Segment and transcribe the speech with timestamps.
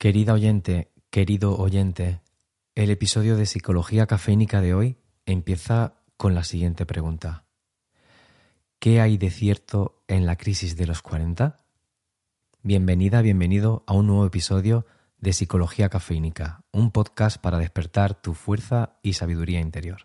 [0.00, 2.22] Querida oyente, querido oyente,
[2.74, 4.96] el episodio de Psicología Cafénica de hoy
[5.26, 7.44] empieza con la siguiente pregunta.
[8.78, 11.58] ¿Qué hay de cierto en la crisis de los 40?
[12.62, 14.86] Bienvenida, bienvenido a un nuevo episodio
[15.18, 20.00] de Psicología Cafénica, un podcast para despertar tu fuerza y sabiduría interior.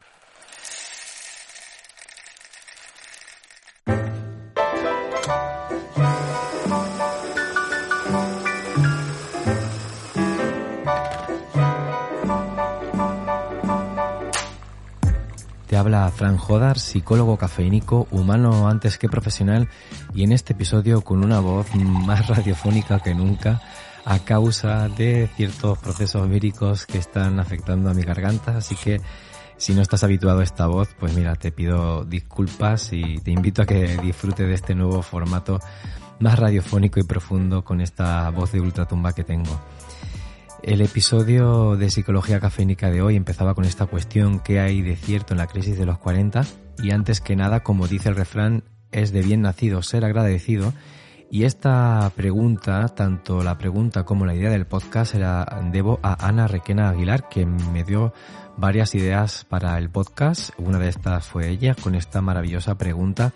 [16.16, 19.68] Fran Jodar, psicólogo cafeínico, humano antes que profesional,
[20.14, 23.62] y en este episodio con una voz más radiofónica que nunca
[24.06, 29.02] a causa de ciertos procesos víricos que están afectando a mi garganta, así que
[29.58, 33.62] si no estás habituado a esta voz, pues mira, te pido disculpas y te invito
[33.62, 35.60] a que disfrutes de este nuevo formato
[36.20, 39.60] más radiofónico y profundo con esta voz de ultratumba que tengo.
[40.64, 45.34] El episodio de Psicología Cafénica de hoy empezaba con esta cuestión ¿qué hay de cierto
[45.34, 46.44] en la crisis de los 40?
[46.82, 50.74] Y antes que nada, como dice el refrán, es de bien nacido ser agradecido.
[51.30, 56.48] Y esta pregunta, tanto la pregunta como la idea del podcast, la debo a Ana
[56.48, 58.14] Requena Aguilar, que me dio
[58.58, 60.52] varias ideas para el podcast.
[60.58, 63.34] Una de estas fue ella con esta maravillosa pregunta.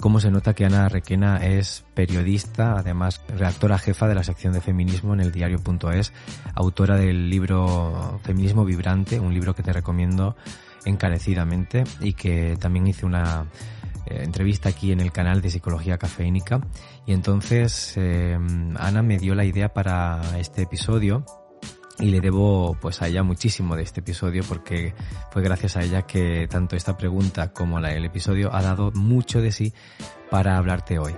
[0.00, 4.60] ¿Cómo se nota que Ana Requena es periodista, además redactora jefa de la sección de
[4.60, 6.12] feminismo en el diario.es,
[6.54, 10.36] autora del libro Feminismo Vibrante, un libro que te recomiendo
[10.84, 13.46] encarecidamente y que también hice una
[14.06, 16.60] eh, entrevista aquí en el canal de Psicología Cafeínica.
[17.06, 18.38] Y entonces eh,
[18.76, 21.24] Ana me dio la idea para este episodio
[22.00, 24.94] y le debo pues a ella muchísimo de este episodio porque
[25.30, 29.40] fue gracias a ella que tanto esta pregunta como la, el episodio ha dado mucho
[29.40, 29.72] de sí
[30.30, 31.16] para hablarte hoy.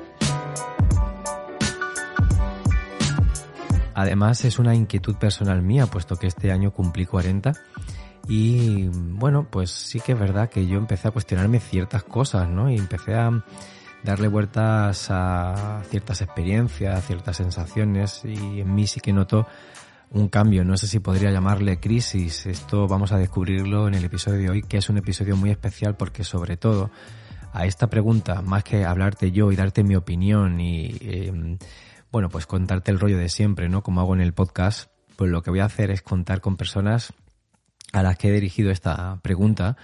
[3.94, 7.52] Además es una inquietud personal mía puesto que este año cumplí 40
[8.28, 12.70] y bueno pues sí que es verdad que yo empecé a cuestionarme ciertas cosas ¿no?
[12.70, 13.44] y empecé a
[14.02, 19.46] darle vueltas a ciertas experiencias, ciertas sensaciones y en mí sí que noto
[20.12, 24.38] un cambio, no sé si podría llamarle crisis, esto vamos a descubrirlo en el episodio
[24.38, 26.90] de hoy, que es un episodio muy especial porque sobre todo
[27.52, 31.58] a esta pregunta, más que hablarte yo y darte mi opinión y em,
[32.10, 33.82] bueno, pues contarte el rollo de siempre, ¿no?
[33.82, 37.12] Como hago en el podcast, pues lo que voy a hacer es contar con personas
[37.92, 39.76] a las que he dirigido esta pregunta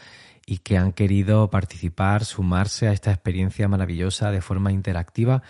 [0.44, 5.42] y que han querido participar, sumarse a esta experiencia maravillosa de forma interactiva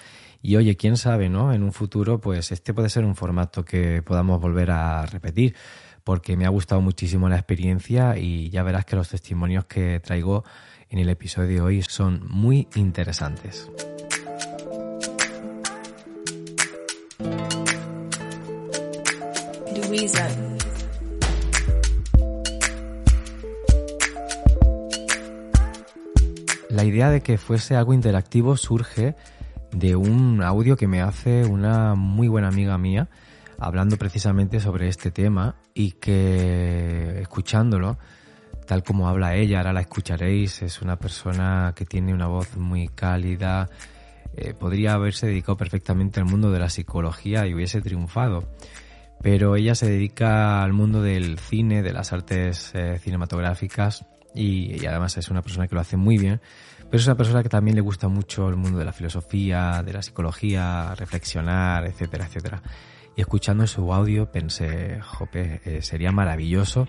[0.46, 1.52] y oye, quién sabe, ¿no?
[1.52, 5.56] En un futuro, pues este puede ser un formato que podamos volver a repetir,
[6.04, 10.44] porque me ha gustado muchísimo la experiencia y ya verás que los testimonios que traigo
[10.88, 13.68] en el episodio de hoy son muy interesantes.
[26.70, 29.16] La idea de que fuese algo interactivo surge
[29.78, 33.10] de un audio que me hace una muy buena amiga mía
[33.58, 37.98] hablando precisamente sobre este tema y que escuchándolo,
[38.66, 42.88] tal como habla ella, ahora la escucharéis, es una persona que tiene una voz muy
[42.88, 43.68] cálida,
[44.34, 48.48] eh, podría haberse dedicado perfectamente al mundo de la psicología y hubiese triunfado.
[49.22, 54.86] Pero ella se dedica al mundo del cine, de las artes eh, cinematográficas y, y
[54.86, 56.40] además es una persona que lo hace muy bien
[56.90, 59.92] pero es una persona que también le gusta mucho el mundo de la filosofía, de
[59.92, 62.62] la psicología, reflexionar, etcétera, etcétera.
[63.16, 66.86] Y escuchando su audio pensé, jope, eh, sería maravilloso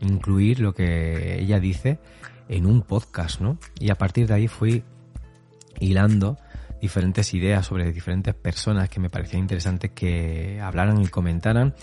[0.00, 1.98] incluir lo que ella dice
[2.48, 3.58] en un podcast, ¿no?
[3.78, 4.84] Y a partir de ahí fui
[5.78, 6.38] hilando
[6.80, 11.74] diferentes ideas sobre diferentes personas que me parecía interesante que hablaran y comentaran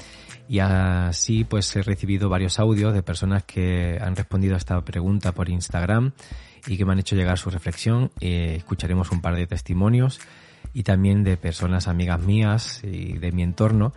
[0.48, 5.32] y así pues he recibido varios audios de personas que han respondido a esta pregunta
[5.32, 6.14] por Instagram
[6.68, 8.12] y que me han hecho llegar su reflexión.
[8.20, 10.20] Eh, escucharemos un par de testimonios
[10.74, 13.94] y también de personas amigas mías y de mi entorno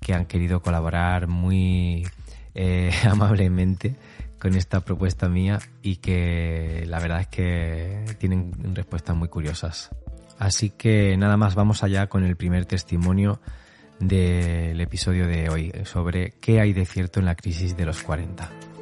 [0.00, 2.06] que han querido colaborar muy
[2.54, 3.96] eh, amablemente
[4.38, 9.90] con esta propuesta mía y que la verdad es que tienen respuestas muy curiosas.
[10.38, 13.40] Así que nada más vamos allá con el primer testimonio
[14.00, 18.73] del episodio de hoy sobre qué hay de cierto en la crisis de los 40.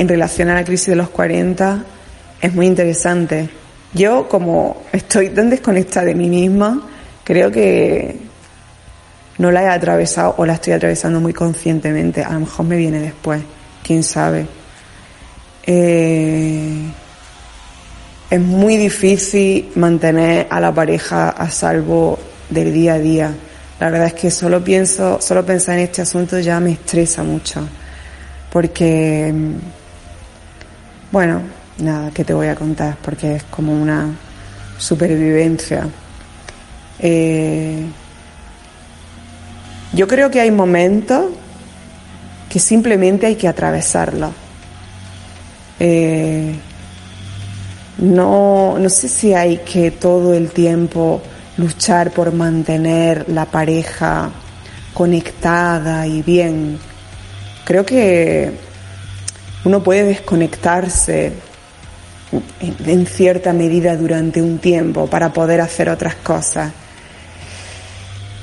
[0.00, 1.84] En relación a la crisis de los 40
[2.40, 3.50] es muy interesante.
[3.92, 6.88] Yo, como estoy tan desconectada de mí misma,
[7.22, 8.16] creo que
[9.36, 12.24] no la he atravesado o la estoy atravesando muy conscientemente.
[12.24, 13.42] A lo mejor me viene después,
[13.84, 14.46] quién sabe.
[15.66, 16.90] eh,
[18.30, 22.18] es muy difícil mantener a la pareja a salvo
[22.48, 23.34] del día a día.
[23.78, 27.68] La verdad es que solo pienso, solo pensar en este asunto ya me estresa mucho.
[28.50, 29.32] Porque,
[31.12, 31.42] bueno,
[31.78, 32.96] nada, ¿qué te voy a contar?
[33.02, 34.10] Porque es como una
[34.78, 35.88] supervivencia.
[36.98, 37.84] Eh,
[39.92, 41.26] yo creo que hay momentos
[42.48, 44.30] que simplemente hay que atravesarlos.
[45.80, 46.54] Eh,
[47.98, 51.20] no, no sé si hay que todo el tiempo
[51.56, 54.30] luchar por mantener la pareja
[54.94, 56.78] conectada y bien.
[57.64, 58.69] Creo que
[59.64, 61.32] uno puede desconectarse
[62.86, 66.72] en, cierta medida durante un tiempo para poder hacer otras cosas.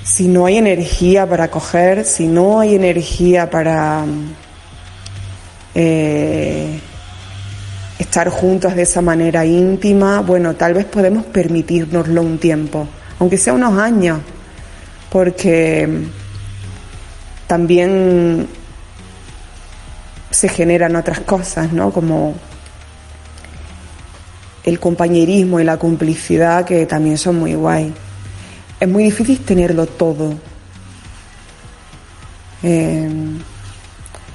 [0.03, 4.05] Si no hay energía para coger, si no hay energía para
[5.75, 6.79] eh,
[7.99, 12.87] estar juntos de esa manera íntima, bueno, tal vez podemos permitirnoslo un tiempo,
[13.19, 14.19] aunque sea unos años,
[15.09, 16.05] porque
[17.47, 18.47] también
[20.29, 21.91] se generan otras cosas, ¿no?
[21.91, 22.35] Como
[24.63, 27.93] el compañerismo y la complicidad que también son muy guay.
[28.79, 30.33] Es muy difícil tenerlo todo.
[32.63, 33.09] Eh,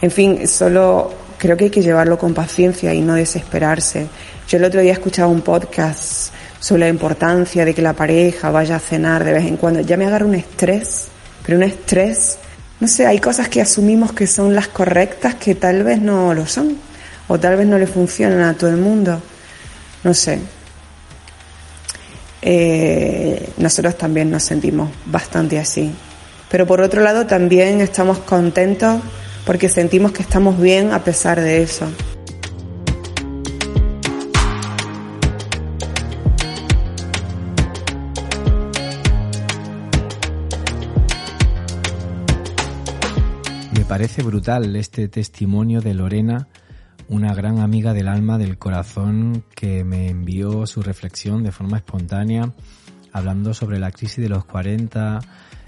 [0.00, 4.06] en fin, solo creo que hay que llevarlo con paciencia y no desesperarse.
[4.48, 8.76] Yo el otro día escuchaba un podcast sobre la importancia de que la pareja vaya
[8.76, 9.80] a cenar de vez en cuando.
[9.80, 11.08] Ya me agarra un estrés,
[11.44, 12.38] pero un estrés,
[12.82, 16.48] no sé, hay cosas que asumimos que son las correctas que tal vez no lo
[16.48, 16.76] son,
[17.28, 19.22] o tal vez no le funcionan a todo el mundo.
[20.02, 20.40] No sé.
[22.42, 25.92] Eh, nosotros también nos sentimos bastante así.
[26.50, 29.00] Pero por otro lado también estamos contentos
[29.46, 31.86] porque sentimos que estamos bien a pesar de eso.
[43.92, 46.48] Parece brutal este testimonio de Lorena,
[47.08, 52.54] una gran amiga del alma, del corazón, que me envió su reflexión de forma espontánea,
[53.12, 55.20] hablando sobre la crisis de los 40,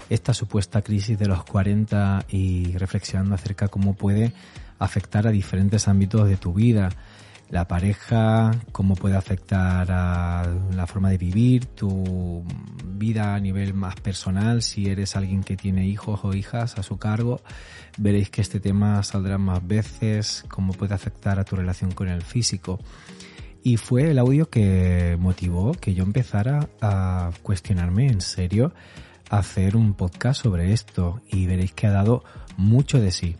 [0.09, 4.33] esta supuesta crisis de los 40 y reflexionando acerca cómo puede
[4.79, 6.89] afectar a diferentes ámbitos de tu vida.
[7.55, 12.43] La pareja, cómo puede afectar a la forma de vivir, tu
[12.85, 16.97] vida a nivel más personal, si eres alguien que tiene hijos o hijas a su
[16.97, 17.39] cargo.
[17.97, 22.23] Veréis que este tema saldrá más veces, cómo puede afectar a tu relación con el
[22.23, 22.77] físico.
[23.63, 28.73] Y fue el audio que motivó que yo empezara a cuestionarme en serio
[29.29, 32.21] hacer un podcast sobre esto y veréis que ha dado
[32.57, 33.37] mucho de sí.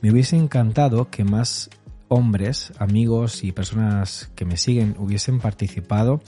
[0.00, 1.70] Me hubiese encantado que más
[2.08, 6.22] hombres, amigos y personas que me siguen hubiesen participado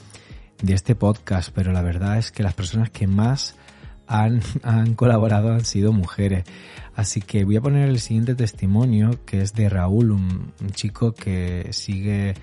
[0.61, 3.55] de este podcast, pero la verdad es que las personas que más
[4.07, 6.45] han, han colaborado han sido mujeres.
[6.95, 11.69] Así que voy a poner el siguiente testimonio que es de Raúl, un, chico que
[11.71, 12.33] sigue,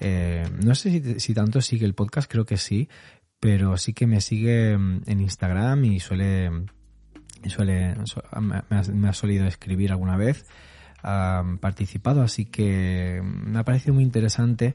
[0.00, 2.88] eh, no sé si, tanto sigue el podcast, creo que sí,
[3.40, 6.50] pero sí que me sigue mm, en Instagram y suele,
[7.46, 7.94] suele
[8.40, 10.46] me, ha, solido escribir alguna vez,
[11.60, 14.74] participado, así que me ha parecido muy interesante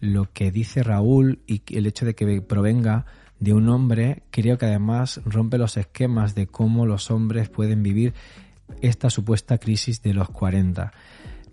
[0.00, 3.06] lo que dice Raúl y el hecho de que provenga
[3.40, 8.14] de un hombre, creo que además rompe los esquemas de cómo los hombres pueden vivir
[8.80, 10.92] esta supuesta crisis de los 40.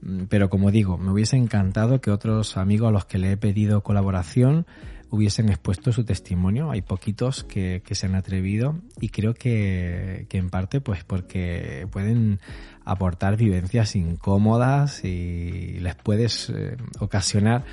[0.02, 3.38] Mm, pero como digo, me hubiese encantado que otros amigos a los que le he
[3.38, 4.66] pedido colaboración
[5.10, 6.72] hubiesen expuesto su testimonio.
[6.72, 12.40] Hay poquitos que, se han atrevido y creo que, en parte pues porque pueden
[12.86, 17.64] aportar vivencias incómodas y les puedes eh, ocasionar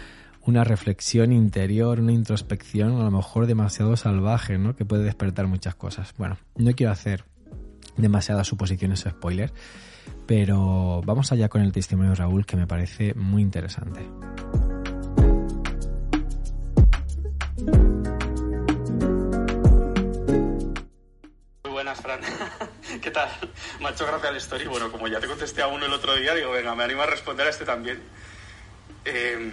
[0.43, 4.75] una reflexión interior, una introspección a lo mejor demasiado salvaje, ¿no?
[4.75, 6.15] Que puede despertar muchas cosas.
[6.17, 7.25] Bueno, no quiero hacer
[7.97, 9.53] demasiadas suposiciones o spoilers,
[10.27, 14.01] pero vamos allá con el testimonio de Raúl que me parece muy interesante.
[23.03, 23.31] ¿Qué tal?
[23.81, 24.67] Me ha hecho gracia el story.
[24.67, 27.07] Bueno, como ya te contesté a uno el otro día, digo, venga, me animo a
[27.07, 28.03] responder a este también.
[29.05, 29.53] Em,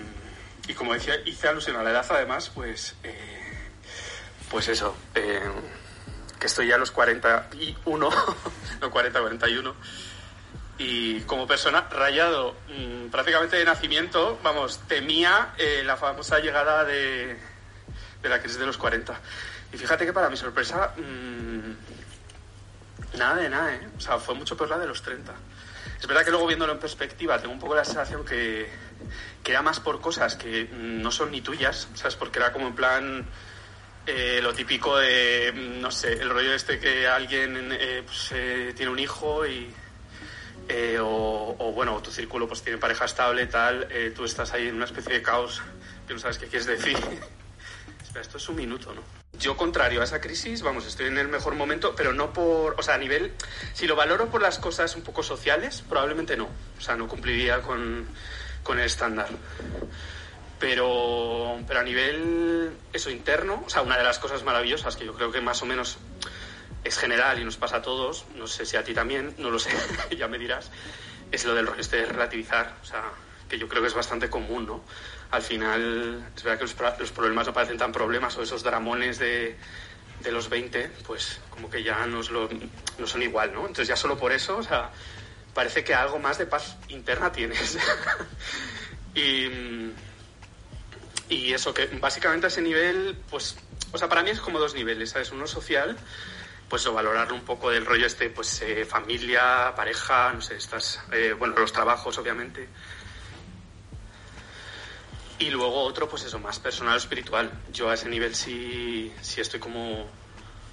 [0.67, 2.95] y como decía, hice alusión a la edad, además, pues.
[3.03, 3.69] Eh,
[4.51, 4.97] pues eso.
[5.15, 5.53] Em,
[6.37, 8.09] que estoy ya a los 41,
[8.81, 9.75] no 40, 41.
[10.79, 17.37] Y como persona rayado mm, prácticamente de nacimiento, vamos, temía eh, la famosa llegada de,
[18.21, 19.17] de la crisis de los 40.
[19.71, 20.93] Y fíjate que para mi sorpresa.
[20.97, 21.96] Mm,
[23.15, 23.87] Nada de nada, ¿eh?
[23.97, 25.33] O sea, fue mucho peor la de los 30.
[25.99, 28.69] Es verdad que luego viéndolo en perspectiva tengo un poco la sensación que,
[29.43, 32.15] que era más por cosas que no son ni tuyas, ¿sabes?
[32.15, 33.25] Porque era como en plan
[34.05, 38.91] eh, lo típico de, no sé, el rollo este que alguien eh, pues, eh, tiene
[38.91, 39.73] un hijo y...
[40.99, 44.83] O, o, bueno, tu círculo pues tiene pareja estable, tal, tú estás ahí en una
[44.83, 45.61] especie de caos
[46.05, 46.97] que no sabes qué quieres decir.
[48.03, 49.01] Espera, esto es un minuto, ¿no?
[49.39, 52.75] Yo, contrario a esa crisis, vamos, estoy en el mejor momento, pero no por.
[52.79, 53.33] O sea, a nivel.
[53.73, 56.49] Si lo valoro por las cosas un poco sociales, probablemente no.
[56.77, 58.07] O sea, no cumpliría con,
[58.63, 59.27] con el estándar.
[60.59, 65.13] Pero, pero a nivel eso interno, o sea, una de las cosas maravillosas que yo
[65.13, 65.99] creo que más o menos
[66.83, 69.59] es general y nos pasa a todos, no sé si a ti también, no lo
[69.59, 69.69] sé,
[70.17, 70.71] ya me dirás,
[71.31, 73.03] es lo del este de relativizar, o sea,
[73.47, 74.83] que yo creo que es bastante común, ¿no?
[75.31, 76.63] Al final, es verdad que
[77.01, 79.57] los, problemas no parecen tan problemas o esos dramones de,
[80.21, 82.49] de los 20, pues como que ya no, lo,
[82.97, 83.61] no son igual, ¿no?
[83.61, 84.89] Entonces ya solo por eso, o sea,
[85.53, 87.77] parece que algo más de paz interna tienes.
[89.15, 89.49] y,
[91.29, 93.57] y eso, que básicamente a ese nivel, pues,
[93.91, 95.31] o sea, para mí es como dos niveles, ¿sabes?
[95.31, 95.97] Uno social,
[96.69, 101.01] pues o valorarlo un poco del rollo este, pues eh, familia, pareja, no sé, estas,
[101.11, 102.67] eh, bueno, los trabajos, obviamente.
[105.39, 107.51] Y luego otro, pues eso, más personal o espiritual.
[107.71, 110.07] Yo a ese nivel sí, sí estoy como,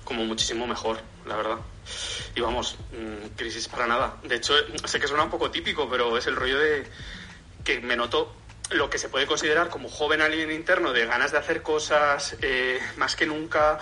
[0.05, 1.59] como muchísimo mejor, la verdad.
[2.35, 4.17] Y vamos, mm, crisis para nada.
[4.23, 4.55] De hecho,
[4.85, 6.91] sé que suena un poco típico, pero es el rollo de
[7.63, 8.35] que me noto
[8.71, 12.81] lo que se puede considerar como joven alguien interno, de ganas de hacer cosas eh,
[12.97, 13.79] más que nunca,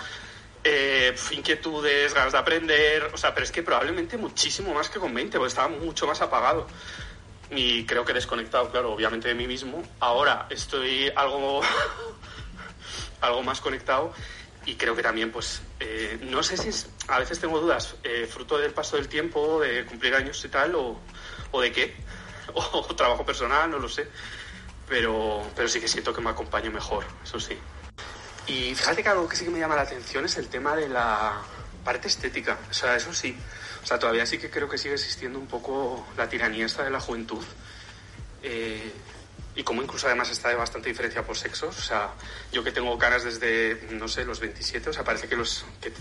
[0.63, 5.13] eh, inquietudes, ganas de aprender, o sea, pero es que probablemente muchísimo más que con
[5.13, 6.67] 20, porque estaba mucho más apagado.
[7.55, 9.83] Y creo que desconectado, claro, obviamente de mí mismo.
[9.99, 11.61] Ahora estoy algo,
[13.21, 14.13] algo más conectado
[14.65, 18.27] y creo que también, pues, eh, no sé si es, a veces tengo dudas, eh,
[18.31, 20.99] fruto del paso del tiempo, de cumplir años y tal, o,
[21.51, 21.95] o de qué,
[22.53, 24.07] o, trabajo personal, no lo sé,
[24.87, 27.57] pero, pero sí que siento que me acompaño mejor, eso sí.
[28.47, 30.87] Y fíjate que algo que sí que me llama la atención es el tema de
[30.87, 31.41] la
[31.83, 33.35] parte estética, o sea, eso sí,
[33.83, 36.89] o sea, todavía sí que creo que sigue existiendo un poco la tiranía esta de
[36.89, 37.43] la juventud.
[38.41, 38.91] Eh,
[39.55, 41.77] y como incluso además está de bastante diferencia por sexos.
[41.77, 42.13] O sea,
[42.51, 45.91] yo que tengo canas desde, no sé, los 27, o sea, parece que los que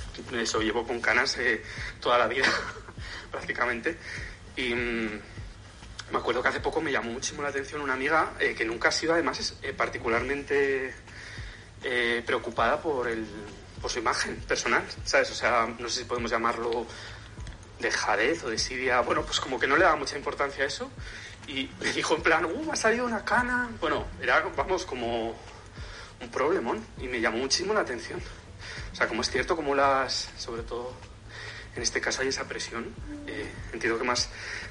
[0.40, 1.62] eso llevo con canas eh,
[2.00, 2.46] toda la vida,
[3.32, 3.98] prácticamente.
[4.56, 5.20] Y mm,
[6.12, 8.90] me acuerdo que hace poco me llamó muchísimo la atención una amiga eh, que nunca
[8.90, 10.94] ha sido además particularmente
[12.24, 13.26] preocupada por, el,
[13.80, 15.32] por su imagen personal, ¿sabes?
[15.32, 16.86] O sea, no sé si podemos llamarlo
[17.82, 19.00] de jarez o de sidia.
[19.00, 20.90] Bueno, pues como que no le daba mucha importancia a eso
[21.46, 23.68] y me dijo en plan, uh, ha salido una cana.
[23.80, 25.36] Bueno, era, vamos, como
[26.20, 28.20] un problemón y me llamó muchísimo la atención.
[28.92, 30.94] O sea, como es cierto, como las, sobre todo
[31.74, 32.94] en este caso hay esa presión,
[33.26, 34.28] eh, entiendo que más,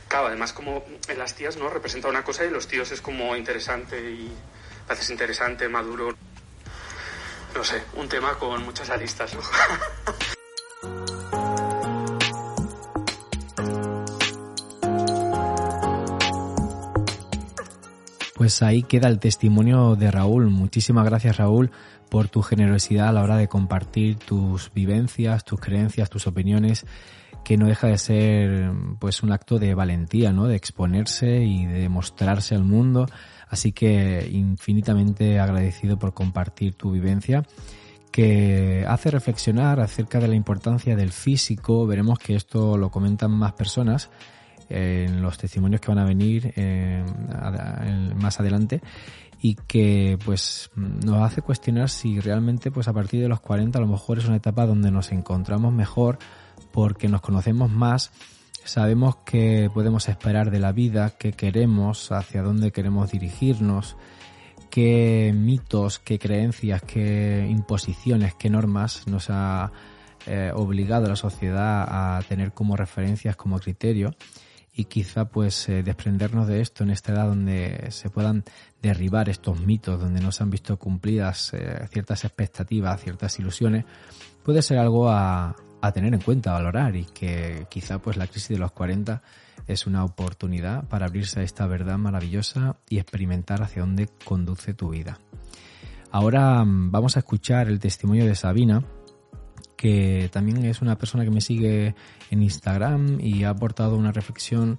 [0.07, 1.69] claro, además como en las tías, ¿no?
[1.69, 4.31] Representa una cosa y los tíos es como interesante y
[4.87, 6.15] haces interesante, maduro.
[7.55, 9.41] No sé, un tema con muchas aristas, ¿no?
[18.41, 20.49] Pues ahí queda el testimonio de Raúl.
[20.49, 21.69] Muchísimas gracias Raúl
[22.09, 26.87] por tu generosidad a la hora de compartir tus vivencias, tus creencias, tus opiniones,
[27.43, 30.47] que no deja de ser pues un acto de valentía, ¿no?
[30.47, 33.05] De exponerse y de mostrarse al mundo.
[33.47, 37.45] Así que infinitamente agradecido por compartir tu vivencia
[38.11, 41.85] que hace reflexionar acerca de la importancia del físico.
[41.85, 44.09] Veremos que esto lo comentan más personas
[44.71, 47.03] en los testimonios que van a venir eh,
[48.15, 48.81] más adelante
[49.41, 53.81] y que pues nos hace cuestionar si realmente pues a partir de los 40 a
[53.81, 56.19] lo mejor es una etapa donde nos encontramos mejor
[56.71, 58.11] porque nos conocemos más
[58.63, 63.97] sabemos qué podemos esperar de la vida, qué queremos, hacia dónde queremos dirigirnos,
[64.69, 69.71] qué mitos, qué creencias, qué imposiciones, qué normas nos ha
[70.27, 74.15] eh, obligado la sociedad a tener como referencias, como criterio
[74.73, 78.43] y quizá pues eh, desprendernos de esto en esta edad donde se puedan
[78.81, 83.85] derribar estos mitos, donde no se han visto cumplidas eh, ciertas expectativas, ciertas ilusiones,
[84.43, 88.27] puede ser algo a, a tener en cuenta, a valorar y que quizá pues la
[88.27, 89.21] crisis de los 40
[89.67, 94.89] es una oportunidad para abrirse a esta verdad maravillosa y experimentar hacia dónde conduce tu
[94.89, 95.19] vida.
[96.11, 98.83] Ahora mm, vamos a escuchar el testimonio de Sabina,
[99.81, 101.95] que también es una persona que me sigue
[102.29, 104.77] en Instagram y ha aportado una reflexión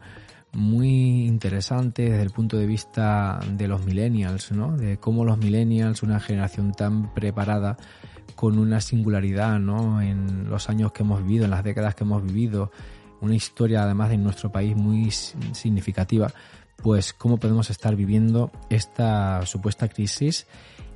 [0.52, 4.76] muy interesante desde el punto de vista de los millennials, ¿no?
[4.76, 7.76] De cómo los millennials, una generación tan preparada,
[8.37, 10.00] con una singularidad, ¿no?
[10.00, 12.71] En los años que hemos vivido, en las décadas que hemos vivido,
[13.21, 16.32] una historia además de nuestro país muy significativa,
[16.76, 20.47] pues cómo podemos estar viviendo esta supuesta crisis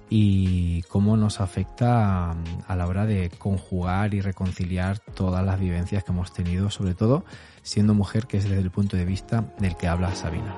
[0.09, 6.13] y cómo nos afecta a la hora de conjugar y reconciliar todas las vivencias que
[6.13, 7.25] hemos tenido, sobre todo
[7.63, 10.55] siendo mujer, que es desde el punto de vista del que habla Sabina.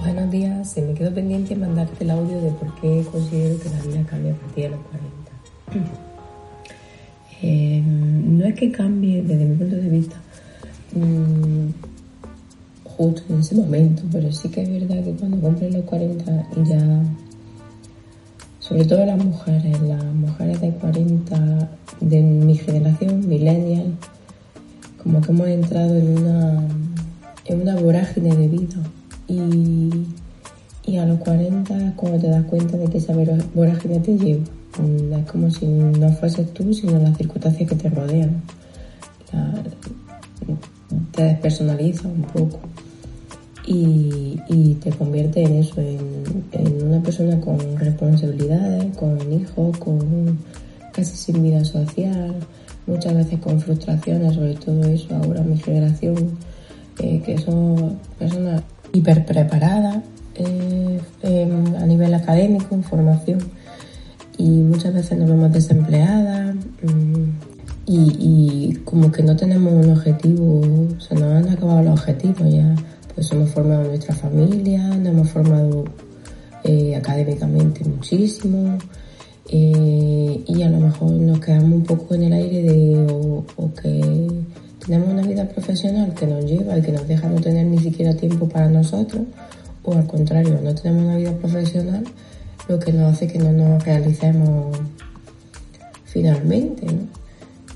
[0.00, 3.80] Buenos días, se me quedó pendiente mandarte el audio de por qué considero que la
[3.82, 6.06] vida cambia a partir de los 40.
[7.42, 10.16] Eh, no es que cambie desde mi punto de vista
[10.96, 11.74] Mm,
[12.84, 16.68] justo en ese momento, pero sí que es verdad que cuando cumplen los 40 y
[16.68, 17.02] ya,
[18.60, 21.68] sobre todo las mujeres, las mujeres de 40
[22.00, 23.94] de mi generación, millennial,
[25.02, 26.66] como que hemos entrado en una,
[27.44, 28.78] en una vorágine de vida
[29.28, 29.90] y,
[30.86, 33.12] y a los 40 cuando te das cuenta de que esa
[33.54, 34.44] vorágine te lleva.
[34.78, 38.42] Mm, es como si no fueses tú, sino las circunstancias que te rodean
[41.16, 42.60] te despersonaliza un poco
[43.66, 50.38] y, te convierte en eso, en, una persona con responsabilidades, con hijos, con
[50.92, 52.34] casi sin vida social,
[52.86, 56.38] muchas veces con frustraciones, sobre todo eso ahora mi generación,
[57.00, 59.98] eh, que son personas hiper preparadas
[60.36, 61.00] eh,
[61.80, 63.38] a nivel académico, en formación,
[64.38, 66.54] y muchas veces nos vemos desempleadas.
[66.82, 67.45] Mm,
[67.86, 70.60] y, como que no tenemos un objetivo,
[70.98, 72.74] se nos han acabado los objetivos ya,
[73.14, 75.84] pues hemos formado nuestra familia, nos hemos formado
[76.64, 78.76] eh, académicamente muchísimo
[79.48, 83.06] eh, y a lo mejor nos quedamos un poco en el aire de
[83.56, 84.28] o, que
[84.84, 88.14] tenemos una vida profesional que nos lleva y que nos deja no tener ni siquiera
[88.14, 89.22] tiempo para nosotros
[89.84, 92.04] o al contrario, no tenemos una vida profesional
[92.68, 94.76] lo que nos hace que no nos realicemos
[96.04, 97.25] finalmente, ¿no?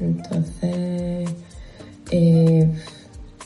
[0.01, 1.31] Entonces,
[2.11, 2.71] eh,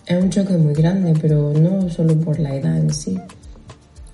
[0.06, 3.18] es un choque muy grande, pero no solo por la edad en sí,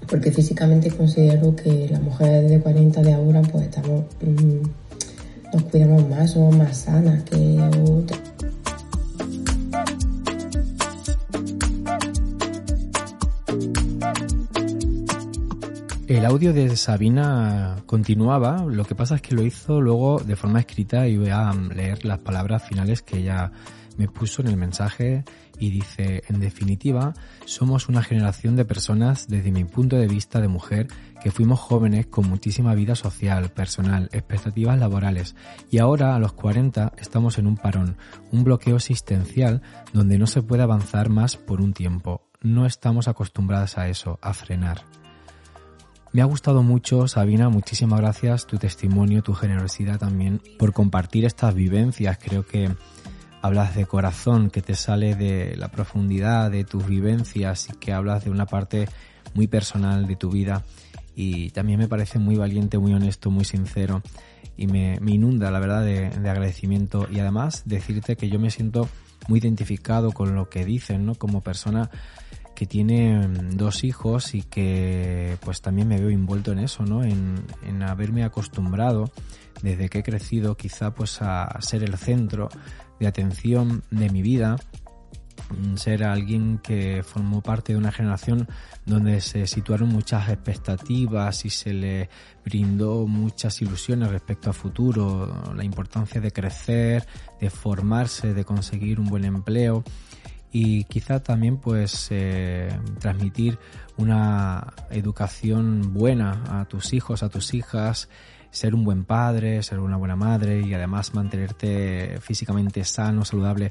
[0.09, 6.09] porque físicamente considero que las mujeres de 40 de ahora pues estamos, mm, nos cuidamos
[6.09, 8.30] más, somos más sanas que otras.
[16.21, 20.61] El audio de Sabina continuaba, lo que pasa es que lo hizo luego de forma
[20.61, 23.51] escrita y voy a leer las palabras finales que ella
[23.97, 25.25] me puso en el mensaje
[25.59, 27.15] y dice, en definitiva,
[27.47, 30.89] somos una generación de personas desde mi punto de vista de mujer
[31.23, 35.35] que fuimos jóvenes con muchísima vida social, personal, expectativas laborales
[35.71, 37.97] y ahora a los 40 estamos en un parón,
[38.31, 39.63] un bloqueo existencial
[39.95, 42.29] donde no se puede avanzar más por un tiempo.
[42.43, 45.00] No estamos acostumbradas a eso, a frenar.
[46.13, 51.55] Me ha gustado mucho, Sabina, muchísimas gracias, tu testimonio, tu generosidad también por compartir estas
[51.55, 52.19] vivencias.
[52.19, 52.69] Creo que
[53.43, 58.25] hablas de corazón, que te sale de la profundidad de tus vivencias y que hablas
[58.25, 58.89] de una parte
[59.35, 60.65] muy personal de tu vida.
[61.15, 64.03] Y también me parece muy valiente, muy honesto, muy sincero
[64.57, 67.07] y me, inunda, la verdad, de, de, agradecimiento.
[67.09, 68.89] Y además decirte que yo me siento
[69.29, 71.15] muy identificado con lo que dicen, ¿no?
[71.15, 71.89] Como persona
[72.61, 77.03] que tiene mm, dos hijos y que pues también me veo envuelto en eso, ¿no?
[77.03, 77.43] En,
[77.83, 79.11] haberme acostumbrado
[79.63, 82.51] desde que he crecido quizá pues a ser el centro
[82.99, 84.57] de atención de mi vida,
[85.49, 88.47] mm, ser alguien que formó parte de una generación
[88.85, 92.11] donde se situaron muchas expectativas y se le
[92.45, 97.07] brindó muchas ilusiones respecto a futuro, la importancia de crecer,
[97.41, 99.83] de formarse, de conseguir un buen empleo
[100.53, 103.59] y quizá también pues eh, transmitir
[103.97, 108.09] una educación buena a tus hijos, a tus hijas,
[108.51, 113.71] ser un buen padre, ser una buena madre y además mantenerte físicamente sano, saludable,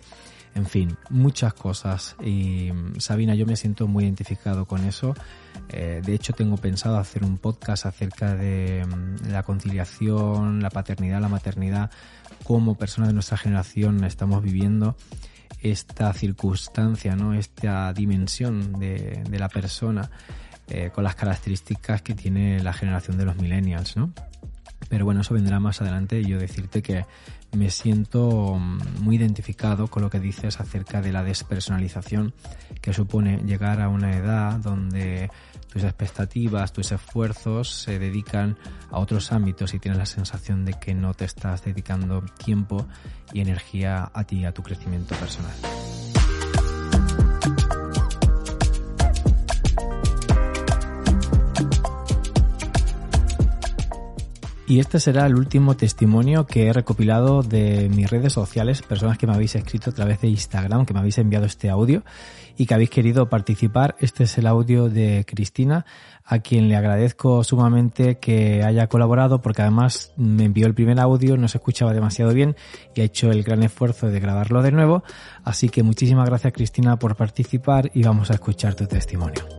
[0.55, 2.15] en fin, muchas cosas.
[2.23, 5.13] Y Sabina, yo me siento muy identificado con eso.
[5.69, 11.19] Eh, de hecho, tengo pensado hacer un podcast acerca de mm, la conciliación, la paternidad,
[11.19, 11.91] la maternidad,
[12.45, 14.95] cómo personas de nuestra generación estamos viviendo
[15.61, 17.33] esta circunstancia, ¿no?
[17.33, 20.09] esta dimensión de, la persona
[20.67, 23.97] eh, con las características que tiene la generación de los millennials.
[23.97, 24.11] ¿no?
[24.87, 27.05] Pero bueno, eso vendrá más adelante y yo decirte que
[27.51, 32.33] me siento mm, muy identificado con lo que dices acerca de la despersonalización
[32.81, 35.29] que supone llegar a una edad donde
[35.71, 38.57] tus expectativas, tus esfuerzos se dedican
[38.91, 42.87] a otros ámbitos y tienes la sensación de que no te estás dedicando tiempo
[43.33, 45.53] y energía a ti, a tu crecimiento personal.
[54.69, 59.25] Y este será el último testimonio que he recopilado de mis redes sociales, personas que
[59.25, 62.03] me habéis escrito a través de Instagram, que me habéis enviado este audio
[62.55, 63.95] y que habéis querido participar.
[63.97, 65.87] Este es el audio de Cristina,
[66.23, 71.35] a quien le agradezco sumamente que haya colaborado porque además me envió el primer audio,
[71.35, 72.55] no se escuchaba demasiado bien
[72.93, 75.01] y ha hecho el gran esfuerzo de grabarlo de nuevo.
[75.43, 79.58] Así que muchísimas gracias Cristina por participar y vamos a escuchar tu testimonio.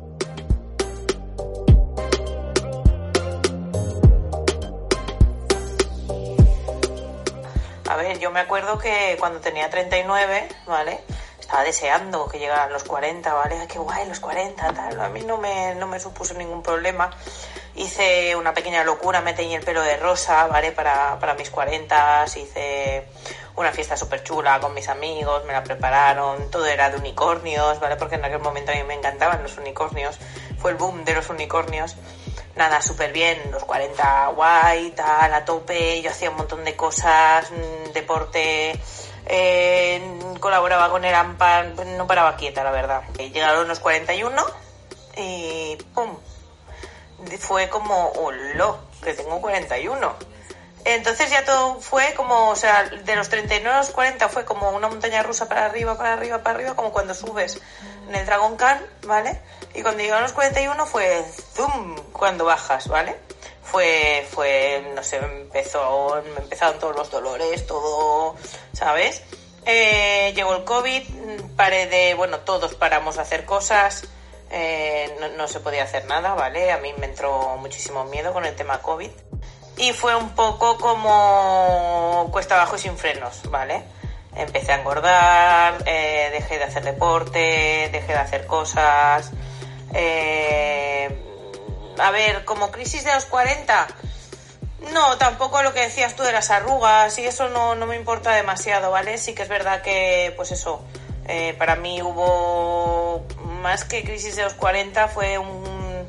[8.18, 11.00] Yo me acuerdo que cuando tenía 39, ¿vale?
[11.38, 13.66] Estaba deseando que llegaran los 40, ¿vale?
[13.68, 15.00] Qué guay, los 40, tal.
[15.00, 17.10] A mí no me, no me supuso ningún problema.
[17.74, 20.72] Hice una pequeña locura, me teñí el pelo de rosa, ¿vale?
[20.72, 23.06] Para, para mis 40, hice
[23.56, 27.96] una fiesta súper chula con mis amigos, me la prepararon, todo era de unicornios, ¿vale?
[27.96, 30.18] Porque en aquel momento a mí me encantaban los unicornios,
[30.60, 31.96] fue el boom de los unicornios
[32.56, 37.50] nada, súper bien, los 40 guay, tal, a tope, yo hacía un montón de cosas,
[37.50, 38.78] mm, deporte,
[39.26, 43.02] eh, colaboraba con el AMPAN, no paraba quieta, la verdad.
[43.16, 44.44] Llegaron los 41
[45.16, 46.16] y ¡pum!
[47.38, 48.76] Fue como, ¡hola!
[49.02, 50.14] Que tengo 41.
[50.84, 54.70] Entonces ya todo fue como, o sea, de los 39 a los 40 fue como
[54.70, 57.60] una montaña rusa para arriba, para arriba, para arriba, como cuando subes
[58.08, 59.40] en el Dragon Khan, ¿vale?
[59.74, 63.16] Y cuando llegaron los 41 fue zoom cuando bajas, ¿vale?
[63.62, 68.34] Fue, fue, no sé, empezó, empezaron todos los dolores, todo,
[68.72, 69.22] ¿sabes?
[69.64, 71.02] Eh, llegó el COVID,
[71.56, 74.08] paré de, bueno, todos paramos de hacer cosas,
[74.50, 76.72] eh, no, no se podía hacer nada, ¿vale?
[76.72, 79.10] A mí me entró muchísimo miedo con el tema COVID
[79.76, 83.82] y fue un poco como cuesta abajo y sin frenos, ¿vale?
[84.34, 89.30] Empecé a engordar, eh, dejé de hacer deporte, dejé de hacer cosas.
[89.94, 91.16] Eh,
[91.98, 93.88] a ver, como crisis de los 40,
[94.92, 98.32] no, tampoco lo que decías tú de las arrugas y eso no, no me importa
[98.34, 99.18] demasiado, ¿vale?
[99.18, 100.82] Sí que es verdad que, pues eso,
[101.28, 103.26] eh, para mí hubo
[103.60, 106.06] más que crisis de los 40, fue un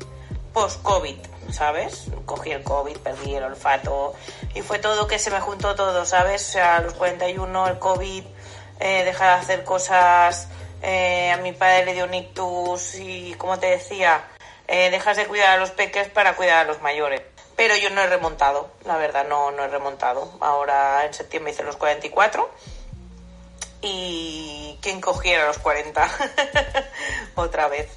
[0.52, 1.16] post-COVID,
[1.50, 2.06] ¿sabes?
[2.24, 4.14] Cogí el COVID, perdí el olfato
[4.54, 6.48] y fue todo que se me juntó todo, ¿sabes?
[6.48, 8.24] O sea, a los 41 el COVID,
[8.80, 10.48] eh, dejar de hacer cosas,
[10.82, 14.24] eh, a mi padre le dio un y, como te decía,
[14.66, 17.22] eh, dejas de cuidar a los peques para cuidar a los mayores.
[17.56, 20.36] Pero yo no he remontado, la verdad, no, no he remontado.
[20.40, 22.50] Ahora en septiembre hice los 44
[23.82, 26.10] y ¿quién cogiera los 40?
[27.36, 27.88] Otra vez.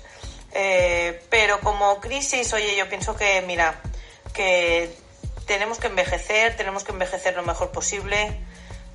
[0.52, 3.82] Eh, pero como crisis, oye, yo pienso que, mira,
[4.34, 4.96] que
[5.46, 8.40] tenemos que envejecer, tenemos que envejecer lo mejor posible,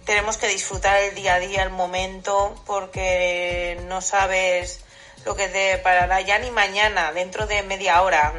[0.05, 4.81] tenemos que disfrutar el día a día, el momento, porque no sabes
[5.25, 8.33] lo que te parará ya ni mañana, dentro de media hora.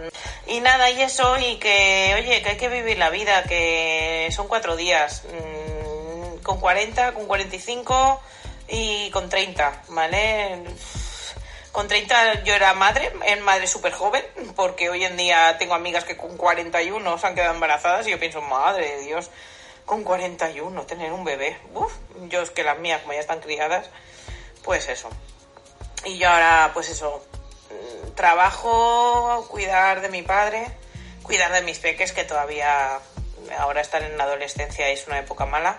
[0.47, 4.47] Y nada, y eso, y que, oye, que hay que vivir la vida, que son
[4.47, 8.21] cuatro días, mm, con 40, con 45
[8.67, 10.63] y con 30, ¿vale?
[11.71, 16.04] Con 30 yo era madre, es madre súper joven, porque hoy en día tengo amigas
[16.04, 19.30] que con 41 se han quedado embarazadas y yo pienso, madre de Dios,
[19.86, 21.58] con 41 tener un bebé.
[21.74, 21.94] Uf,
[22.30, 23.89] yo es que las mías, como ya están criadas,
[24.63, 25.10] pues eso.
[26.06, 27.24] Y yo ahora, pues eso,
[27.70, 30.67] mm, trabajo, cuidar de mi padre,
[31.24, 33.00] cuidar de mis peques que todavía
[33.58, 35.78] ahora están en la adolescencia y es una época mala.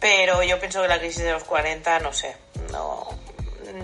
[0.00, 2.36] Pero yo pienso que la crisis de los 40, no sé,
[2.70, 3.08] no,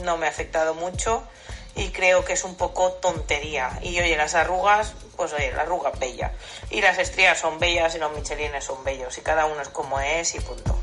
[0.03, 1.27] no me ha afectado mucho
[1.75, 3.79] y creo que es un poco tontería.
[3.83, 6.33] Y oye, las arrugas, pues oye, la arruga bella.
[6.71, 9.17] Y las estrías son bellas y los michelines son bellos.
[9.19, 10.79] Y cada uno es como es y punto.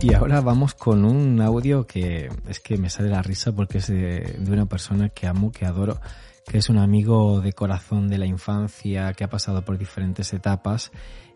[0.00, 3.88] Y ahora vamos con un audio que es que me sale la risa porque es
[3.88, 5.98] de, de una persona que amo, que adoro
[6.46, 10.92] que es un amigo de corazón de la infancia, que ha pasado por diferentes etapas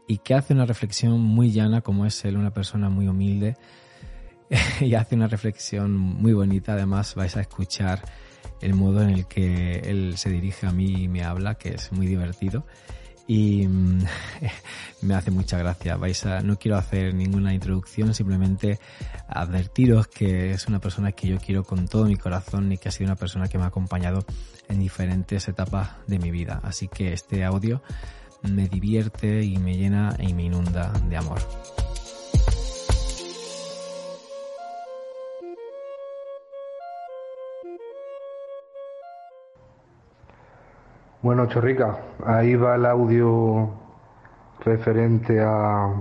[0.07, 3.57] y que hace una reflexión muy llana, como es él, una persona muy humilde,
[4.81, 6.75] y hace una reflexión muy bonita.
[6.75, 8.03] Además, vais a escuchar
[8.61, 11.93] el modo en el que él se dirige a mí y me habla, que es
[11.93, 12.65] muy divertido
[13.31, 14.05] y mm,
[15.03, 15.97] me hace mucha gracia.
[15.97, 18.81] Vais a, no quiero hacer ninguna introducción, simplemente
[19.29, 22.93] advertiros que es una persona que yo quiero con todo mi corazón y que ha
[22.93, 24.25] sido una persona que me ha acompañado
[24.69, 26.61] en diferentes etapas de mi vida.
[26.65, 27.83] Así que este audio
[28.43, 31.39] me divierte y me llena y me inunda de amor.
[41.23, 43.69] Bueno, Chorrica, ahí va el audio
[44.61, 45.93] referente a,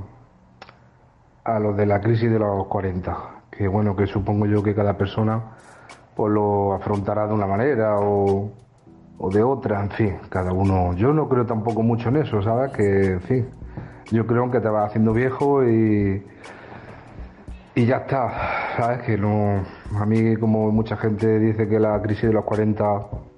[1.43, 3.17] a lo de la crisis de los 40,
[3.51, 5.41] que bueno, que supongo yo que cada persona
[6.15, 8.49] pues lo afrontará de una manera o,
[9.17, 10.93] o de otra, en fin, cada uno.
[10.93, 12.71] Yo no creo tampoco mucho en eso, ¿sabes?
[12.71, 13.49] Que, en fin,
[14.11, 16.25] yo creo que te vas haciendo viejo y,
[17.75, 18.31] y ya está,
[18.77, 19.01] ¿sabes?
[19.01, 19.65] Que no,
[19.99, 23.28] a mí como mucha gente dice que la crisis de los 40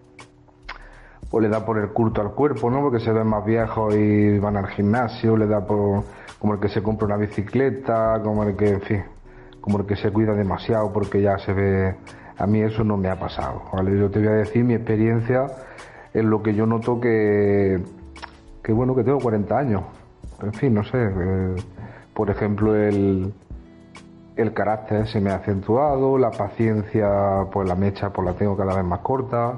[1.32, 2.82] pues le da por el culto al cuerpo, ¿no?
[2.82, 6.04] Porque se ven más viejos y van al gimnasio, le da por
[6.38, 9.04] como el que se compra una bicicleta, como el que, en fin,
[9.62, 11.96] como el que se cuida demasiado porque ya se ve.
[12.38, 13.98] A mí eso no me ha pasado, ¿vale?
[13.98, 15.46] Yo te voy a decir mi experiencia
[16.14, 17.80] en lo que yo noto que,
[18.64, 19.84] que bueno, que tengo 40 años.
[20.42, 20.98] En fin, no sé.
[20.98, 21.56] eh,
[22.14, 23.32] por ejemplo, el,
[24.36, 28.76] el carácter se me ha acentuado, la paciencia, pues la mecha, pues la tengo cada
[28.76, 29.54] vez más corta.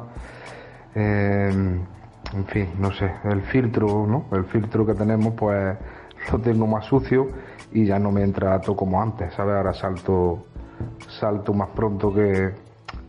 [0.96, 1.80] Eh,
[2.34, 4.26] en fin, no sé, el filtro, ¿no?
[4.32, 5.78] El filtro que tenemos, pues
[6.32, 7.28] lo tengo más sucio
[7.72, 9.56] y ya no me entra todo como antes, ¿sabes?
[9.56, 10.46] Ahora salto,
[11.08, 12.52] salto más pronto que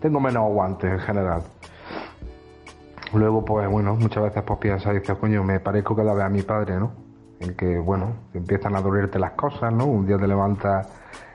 [0.01, 1.43] tengo menos aguante en general.
[3.15, 6.43] Luego, pues bueno, muchas veces pues piensas, dices, coño, me parezco cada vez a mi
[6.43, 6.93] padre, ¿no?
[7.41, 9.87] En que, bueno, empiezan a dolerte las cosas, ¿no?
[9.87, 10.89] Un día te levantas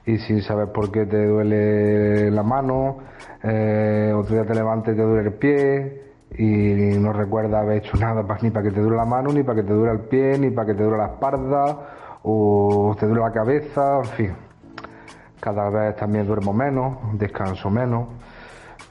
[0.06, 2.98] y sin saber por qué te duele la mano,
[3.44, 7.98] eh, otro día te levantas y te duele el pie y no recuerdas haber hecho
[7.98, 10.38] nada ni para que te duele la mano, ni para que te duele el pie,
[10.38, 11.80] ni para que te duele la espalda
[12.24, 14.32] o te duele la cabeza, en fin.
[15.40, 18.08] Cada vez también duermo menos, descanso menos.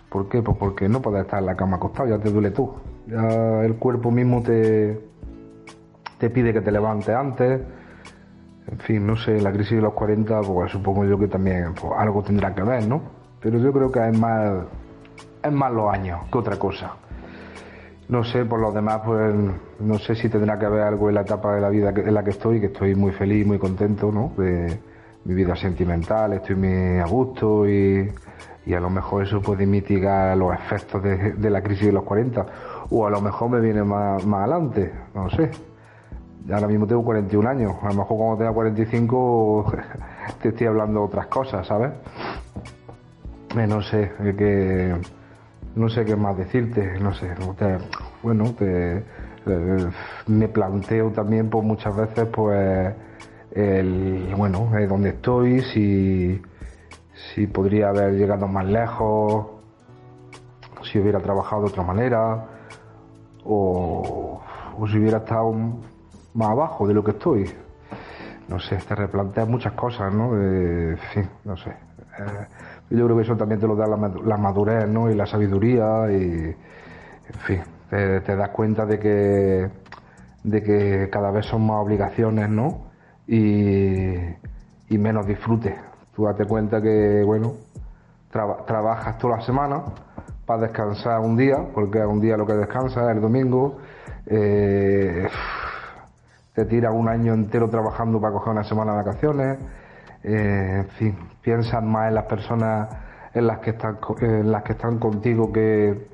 [0.09, 0.42] ¿Por qué?
[0.42, 2.72] Pues porque no puedes estar en la cama acostado, ya te duele tú.
[3.07, 4.98] El cuerpo mismo te,
[6.18, 7.61] te pide que te levantes antes.
[8.70, 11.92] En fin, no sé, la crisis de los 40, pues supongo yo que también pues,
[11.96, 13.01] algo tendrá que ver, ¿no?
[13.40, 14.64] Pero yo creo que es más,
[15.42, 16.92] es más los años que otra cosa.
[18.09, 19.35] No sé, por los demás, pues
[19.81, 22.25] no sé si tendrá que haber algo en la etapa de la vida en la
[22.25, 24.33] que estoy, que estoy muy feliz, muy contento, ¿no?
[24.37, 24.81] De
[25.25, 28.11] mi vida sentimental, estoy muy a gusto y,
[28.64, 32.47] y a lo mejor eso puede mitigar los efectos de, la crisis de los 40.
[32.90, 35.51] O a lo mejor me viene más, más adelante, no sé.
[36.51, 39.73] Ahora mismo tengo 41 años, a lo mejor cuando tenga 45
[40.42, 41.92] te estoy hablando otras cosas, ¿sabes?
[43.55, 44.94] Eh, no sé, que
[45.79, 47.29] no sé qué más decirte, no sé,
[48.23, 49.91] bueno, te, eh,
[50.27, 52.95] me planteo también pues muchas veces pues
[53.53, 56.43] el, bueno, eh, dónde estoy, si,
[57.33, 59.47] si podría haber llegado más lejos,
[60.83, 62.45] si hubiera trabajado de otra manera,
[63.45, 64.43] o,
[64.79, 65.53] o si hubiera estado
[66.35, 67.49] más abajo de lo que estoy.
[68.49, 70.33] No sé, te replanteas muchas cosas, ¿no?
[70.35, 71.71] Eh, fin, no sé.
[71.71, 72.47] Eh,
[72.90, 75.11] yo creo que eso también te lo da la, madu- la madurez, ¿no?
[75.11, 76.55] Y la sabiduría y,
[77.35, 79.68] en fin, te, das cuenta de que,
[80.44, 82.87] de que cada vez son más obligaciones, ¿no?
[83.27, 84.14] Y,
[84.88, 85.77] y menos disfrute.
[86.16, 87.53] Tú date cuenta que, bueno,
[88.33, 89.83] traba- trabajas toda la semana
[90.46, 93.79] para descansar un día, porque un día lo que descansa es el domingo.
[94.27, 95.27] Eh,
[96.55, 99.59] te tiras un año entero trabajando para coger una semana de vacaciones.
[100.24, 102.88] Eh, en fin, piensas más en las personas
[103.35, 106.09] en las que están, en las que están contigo que,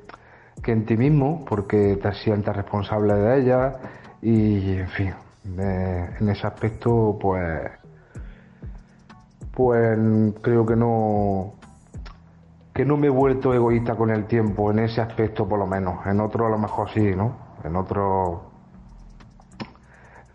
[0.61, 3.75] que en ti mismo, porque te sientes responsable de ellas.
[4.21, 5.13] Y, en fin,
[5.59, 7.71] eh, en ese aspecto, pues,
[9.51, 9.97] pues
[10.41, 11.53] creo que no,
[12.73, 16.05] que no me he vuelto egoísta con el tiempo, en ese aspecto por lo menos.
[16.05, 17.37] En otro a lo mejor sí, ¿no?
[17.63, 18.44] En otro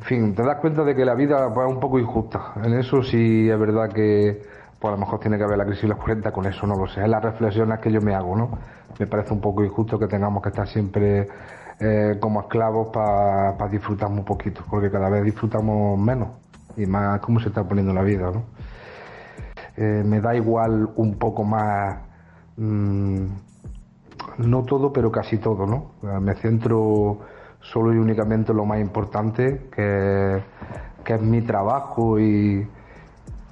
[0.00, 2.54] en fin, te das cuenta de que la vida pues, es un poco injusta.
[2.64, 4.42] En eso sí es verdad que
[4.78, 6.74] pues, a lo mejor tiene que haber la crisis de los 40, con eso no
[6.74, 7.02] lo sé.
[7.02, 8.50] Es las reflexiones que yo me hago, ¿no?
[8.98, 11.28] Me parece un poco injusto que tengamos que estar siempre
[11.78, 16.28] eh, como esclavos para disfrutar muy poquito, porque cada vez disfrutamos menos
[16.78, 18.44] y más cómo se está poniendo la vida, ¿no?
[19.76, 21.98] Eh, me da igual un poco más,
[22.56, 23.24] mm,
[24.38, 25.92] no todo, pero casi todo, ¿no?
[26.20, 27.20] Me centro
[27.60, 30.42] solo y únicamente en lo más importante, que,
[31.04, 32.66] que es mi trabajo y,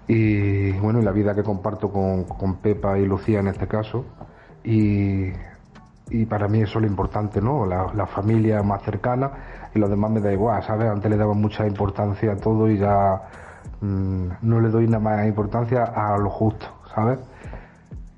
[0.08, 4.04] y bueno, y la vida que comparto con, Pepa y Lucía en este caso.
[4.64, 5.30] Y,
[6.10, 7.66] y para mí eso es lo importante, ¿no?
[7.66, 9.30] La, familia más cercana
[9.74, 10.90] y lo demás me da igual, ¿sabes?
[10.90, 13.22] Antes le daba mucha importancia a todo y ya
[13.82, 17.18] mm, no le doy nada más importancia a lo justo, ¿sabes?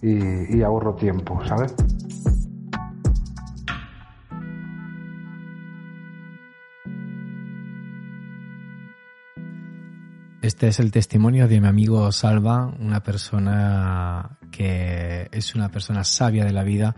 [0.00, 1.74] Y, y ahorro tiempo, ¿sabes?
[10.42, 16.46] Este es el testimonio de mi amigo Salva, una persona que es una persona sabia
[16.46, 16.96] de la vida.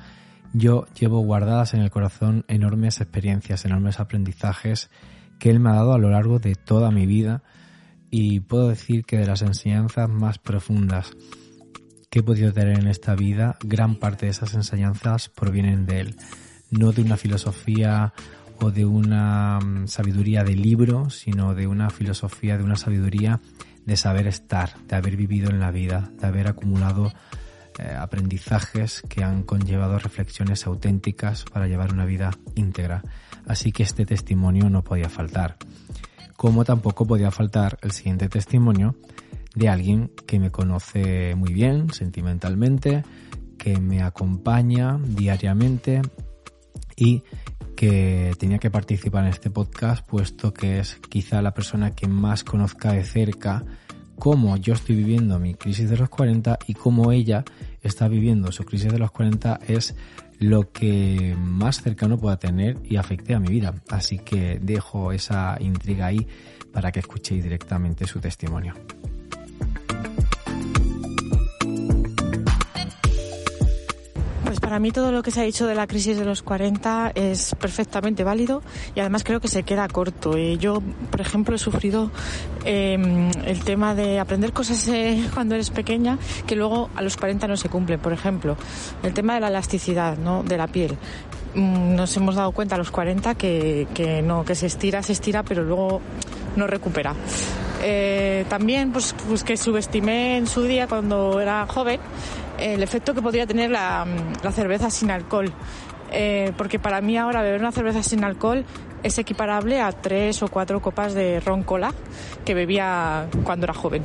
[0.53, 4.91] Yo llevo guardadas en el corazón enormes experiencias, enormes aprendizajes
[5.41, 7.43] que él me ha dado a lo largo de toda mi vida
[8.13, 11.11] y puedo decir que de las enseñanzas más profundas.
[12.11, 16.17] que he podido tener en esta vida, gran parte de esas enseñanzas provienen de él.
[16.71, 18.13] No de una filosofía
[18.63, 23.41] o de una mm, sabiduría de libro, sino de una filosofía, de una sabiduría
[23.85, 27.13] de saber estar, de haber vivido en la vida, de haber acumulado
[27.79, 33.03] eh, aprendizajes que han conllevado reflexiones auténticas para llevar una vida íntegra.
[33.47, 35.57] Así que este testimonio no podía faltar.
[36.37, 38.95] Como tampoco podía faltar el siguiente testimonio
[39.57, 43.03] de alguien que me conoce muy bien sentimentalmente,
[43.59, 46.01] que me acompaña diariamente
[47.03, 47.25] y
[47.75, 52.45] que tenía que participar en este podcast puesto que es quizá la persona que más
[52.45, 53.65] conozca de cerca
[54.19, 57.45] cómo yo estoy viviendo mi crisis de los 40 y cómo ella
[57.83, 59.97] está viviendo su crisis de los 40 es
[60.39, 63.75] lo que más cercano pueda tener y afecte a mi vida.
[63.91, 66.27] Así que dejo esa intriga ahí
[66.73, 68.75] para que escuchéis directamente su testimonio.
[74.73, 77.55] Para mí todo lo que se ha dicho de la crisis de los 40 es
[77.57, 78.63] perfectamente válido
[78.95, 80.35] y además creo que se queda corto.
[80.35, 82.11] Eh, yo, por ejemplo, he sufrido
[82.65, 87.49] em, el tema de aprender cosas eh, cuando eres pequeña que luego a los 40
[87.49, 88.01] no se cumplen.
[88.01, 88.57] Por ejemplo,
[89.03, 90.43] el tema de la elasticidad ¿no?
[90.43, 90.97] de la piel
[91.55, 95.43] mm, nos hemos dado cuenta a los 40 que, no, que se estira, se estira,
[95.43, 96.01] pero luego
[96.57, 97.15] no recupera.
[97.83, 102.01] Eh, también pues, pues que subestimé en su día cuando era joven
[102.63, 104.07] el efecto que podría tener la,
[104.53, 105.53] cerveza sin alcohol.
[106.11, 108.65] Eh, porque para mí ahora beber una cerveza sin alcohol
[109.03, 111.95] es equiparable a tres o cuatro copas de ron cola
[112.45, 114.03] que bebía cuando era joven.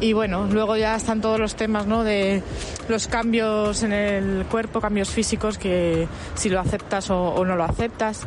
[0.00, 2.02] Y bueno, luego ya están todos los temas ¿no?
[2.02, 2.42] de
[2.88, 7.62] los cambios en el cuerpo, cambios físicos, que si lo aceptas o, o no lo
[7.62, 8.26] aceptas,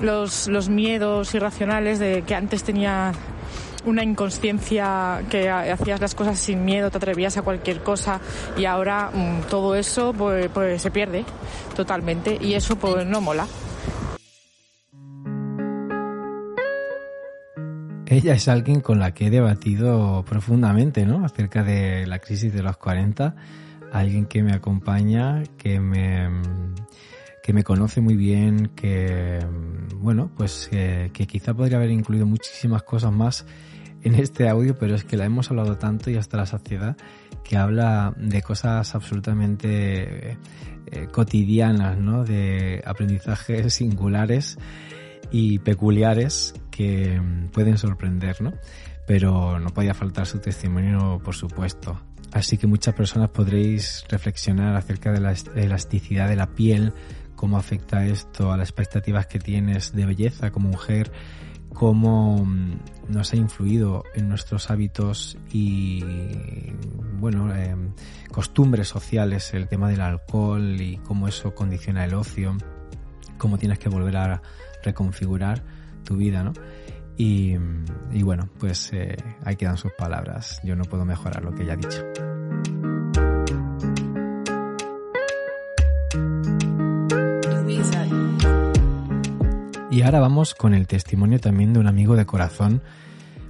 [0.00, 3.12] los, los miedos irracionales de que antes tenía
[3.84, 8.20] una inconsciencia que hacías las cosas sin miedo, te atrevías a cualquier cosa
[8.56, 11.24] y ahora mm, todo eso pues, pues, se pierde
[11.74, 13.46] totalmente y eso pues no mola.
[18.06, 21.24] Ella es alguien con la que he debatido profundamente, ¿no?
[21.24, 23.34] Acerca de la crisis de los 40.
[23.90, 26.28] Alguien que me acompaña, que me,
[27.42, 29.38] que me conoce muy bien, que,
[29.96, 33.46] bueno, pues que quizá podría haber incluido muchísimas cosas más
[34.02, 36.96] en este audio, pero es que la hemos hablado tanto y hasta la saciedad
[37.44, 40.38] que habla de cosas absolutamente
[40.86, 42.24] eh, cotidianas, ¿no?
[42.24, 44.58] De aprendizajes singulares
[45.30, 48.52] y peculiares que mm, pueden sorprender, ¿no?
[49.06, 52.00] Pero no podía faltar su testimonio, por supuesto.
[52.32, 56.92] Así que muchas personas podréis reflexionar acerca de la elasticidad de la piel,
[57.36, 61.12] cómo afecta esto a las expectativas que tienes de belleza como mujer,
[61.74, 66.02] cómo mm, nos ha influido en nuestros hábitos y
[67.18, 67.92] bueno em,
[68.30, 72.56] costumbres sociales el tema del alcohol y cómo eso condiciona el ocio
[73.38, 74.42] cómo tienes que volver a
[74.82, 75.62] reconfigurar
[76.04, 76.52] tu vida no
[77.16, 77.56] y,
[78.12, 80.60] y bueno pues eh, ahí quedan sus palabras.
[80.64, 82.31] Yo no puedo mejorar lo que ella ha dicho
[89.92, 92.80] Y ahora vamos con el testimonio también de un amigo de corazón,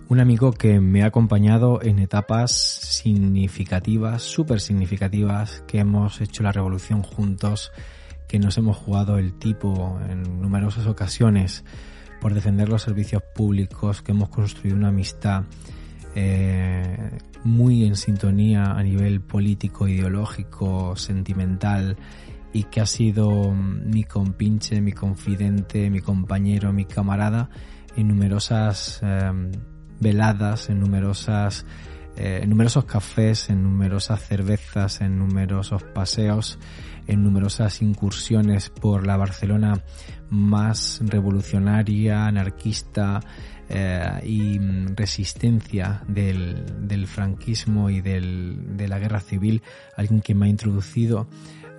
[0.08, 6.50] un amigo que me ha acompañado en etapas significativas, súper significativas, que hemos hecho la
[6.50, 7.70] revolución juntos,
[8.26, 11.64] que nos hemos jugado el tipo en numerosas ocasiones
[12.20, 15.44] por defender los servicios públicos, que hemos construido una amistad
[16.16, 21.96] eh, muy en sintonía a nivel político, ideológico, sentimental
[22.52, 27.48] y que ha sido mi compinche, mi confidente, mi compañero, mi camarada
[27.96, 29.50] en numerosas em,
[30.00, 31.64] veladas, en numerosas
[32.16, 36.58] eh, en numerosos cafés, en numerosas cervezas, en numerosos paseos,
[37.06, 39.82] en numerosas incursiones por la Barcelona
[40.28, 43.20] más revolucionaria, anarquista
[43.66, 44.58] eh, y
[44.94, 49.62] resistencia del, del franquismo y del, de la guerra civil,
[49.96, 51.28] alguien que me ha introducido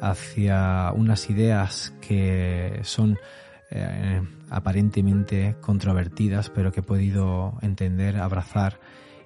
[0.04, 3.18] hacia unas ideas que son
[3.72, 8.80] eh, aparentemente controvertidas, pero que he podido entender, abrazar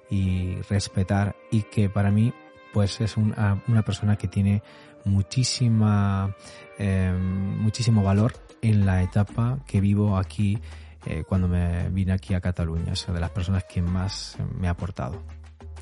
[0.08, 2.32] y respetar y que para mí
[2.72, 4.62] pues es una, persona que tiene
[5.04, 6.34] muchísima
[6.78, 10.58] eh, muchísimo valor en la etapa que vivo aquí
[11.06, 14.72] eh, cuando me vine aquí a Cataluña, es de las personas que más me ha
[14.72, 15.22] aportado.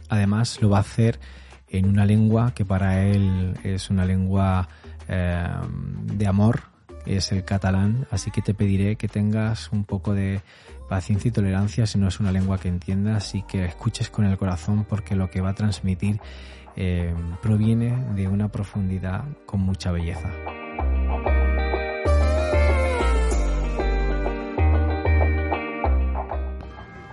[0.09, 1.19] Además lo va a hacer
[1.69, 4.69] en una lengua que para él es una lengua
[5.09, 5.47] eh,
[6.05, 6.63] de amor,
[7.07, 10.43] es el catalán, así que te pediré que tengas un poco de
[10.89, 14.37] paciencia y tolerancia si no es una lengua que entiendas y que escuches con el
[14.37, 16.21] corazón porque lo que va a transmitir
[16.77, 20.31] eh, proviene de una profundidad con mucha belleza.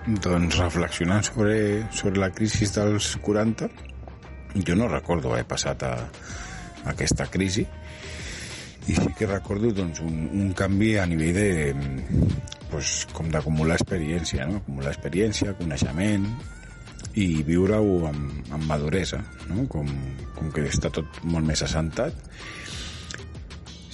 [0.04, 3.70] Doncs reflexionant sobre, sobre la crisi dels 40,
[4.60, 5.94] jo no recordo haver passat a,
[6.84, 7.24] a aquesta
[8.86, 11.48] i sí que recordo doncs, un, un canvi a nivell de,
[12.70, 14.60] pues, com d'acumular experiència, no?
[14.60, 16.26] acumular experiència, coneixement
[17.20, 19.64] i viure-ho amb, amb maduresa, no?
[19.72, 19.88] com,
[20.36, 22.18] com que està tot molt més assentat.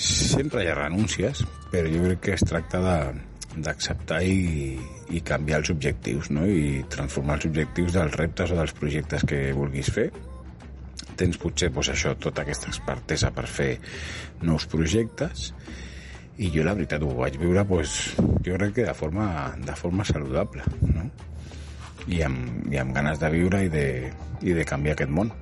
[0.01, 4.79] Sempre hi ha renúncies, però jo crec que es tracta d'acceptar i,
[5.13, 6.47] i canviar els objectius no?
[6.49, 10.09] i transformar els objectius dels reptes o dels projectes que vulguis fer
[11.21, 13.75] tens potser doncs, això, tota aquesta expertesa per fer
[14.43, 15.51] nous projectes
[16.41, 17.99] i jo la veritat ho vaig viure doncs,
[18.47, 19.27] jo crec que de forma,
[19.61, 20.65] de forma saludable
[20.95, 21.11] no?
[22.09, 23.87] I, amb, i amb ganes de viure i de,
[24.41, 25.33] i de canviar aquest món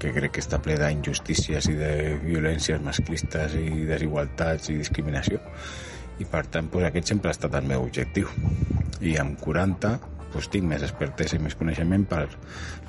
[0.00, 5.40] que crec que està ple d'injustícies i de violències masclistes i desigualtats i discriminació.
[6.20, 8.28] I per tant doncs, aquest sempre ha estat el meu objectiu.
[9.00, 9.94] I amb 40
[10.34, 12.26] doncs, tinc més expertesa i més coneixement per,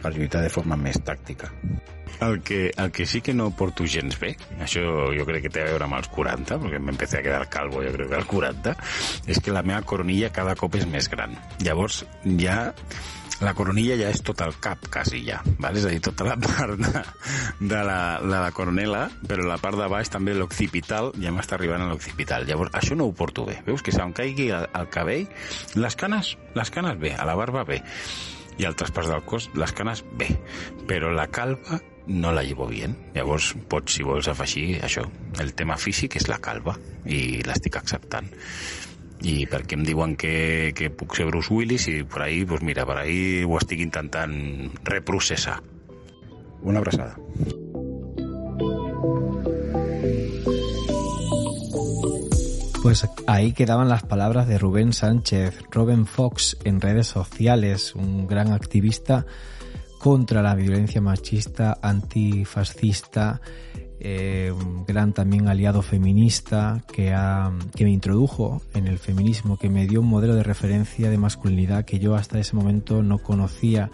[0.01, 1.51] per lluitar de forma més tàctica
[2.21, 4.33] el que, el que sí que no porto gens bé,
[4.63, 4.83] això
[5.15, 7.93] jo crec que té a veure amb els 40, perquè m'empecé a quedar calvo jo
[7.95, 8.75] crec que als 40,
[9.27, 11.35] és que la meva coronilla cada cop és més gran.
[11.63, 12.03] Llavors
[12.39, 12.57] ja
[13.39, 15.77] la coronilla ja és tot el cap, quasi ja, ¿vale?
[15.77, 17.03] és a dir, tota la part de,
[17.59, 21.85] de, la, de la coronela, però la part de baix també l'occipital ja m'està arribant
[21.85, 22.47] a l'occipital.
[22.49, 23.59] Llavors, això no ho porto bé.
[23.67, 25.27] Veus que se'm caigui el, el cabell,
[25.77, 27.83] les canes, les canes bé, a la barba bé,
[28.57, 30.31] i altres parts del cos, les canes bé,
[30.89, 32.95] però la calva no la llevo bien.
[33.13, 35.05] Llavors, pots, si vols afegir això,
[35.43, 38.31] el tema físic és la calva, i l'estic acceptant
[39.25, 42.85] i perquè em diuen que, que puc ser Bruce Willis i per ahí, pues mira,
[42.85, 44.35] per ahí ho estic intentant
[44.85, 45.61] reprocessar.
[46.61, 47.15] Una abraçada.
[52.81, 58.53] Pues ahí quedaban las palabras de Rubén Sánchez, Robin Fox en redes sociales, un gran
[58.53, 59.25] activista
[59.99, 63.41] contra la violencia machista, antifascista,
[63.99, 69.69] eh, un gran también aliado feminista que, ha, que me introdujo en el feminismo, que
[69.69, 73.89] me dio un modelo de referencia de masculinidad que yo hasta ese momento no conocía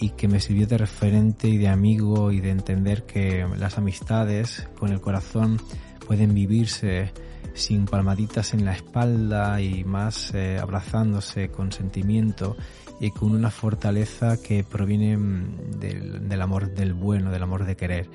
[0.00, 4.68] y que me sirvió de referente y de amigo y de entender que las amistades
[4.78, 5.60] con el corazón
[6.06, 7.12] pueden vivirse
[7.58, 12.56] sin palmaditas en la espalda y más eh, abrazándose con sentimiento
[13.00, 17.76] y con una fortaleza que proviene mm, del, del amor del bueno, del amor de
[17.76, 18.08] querer.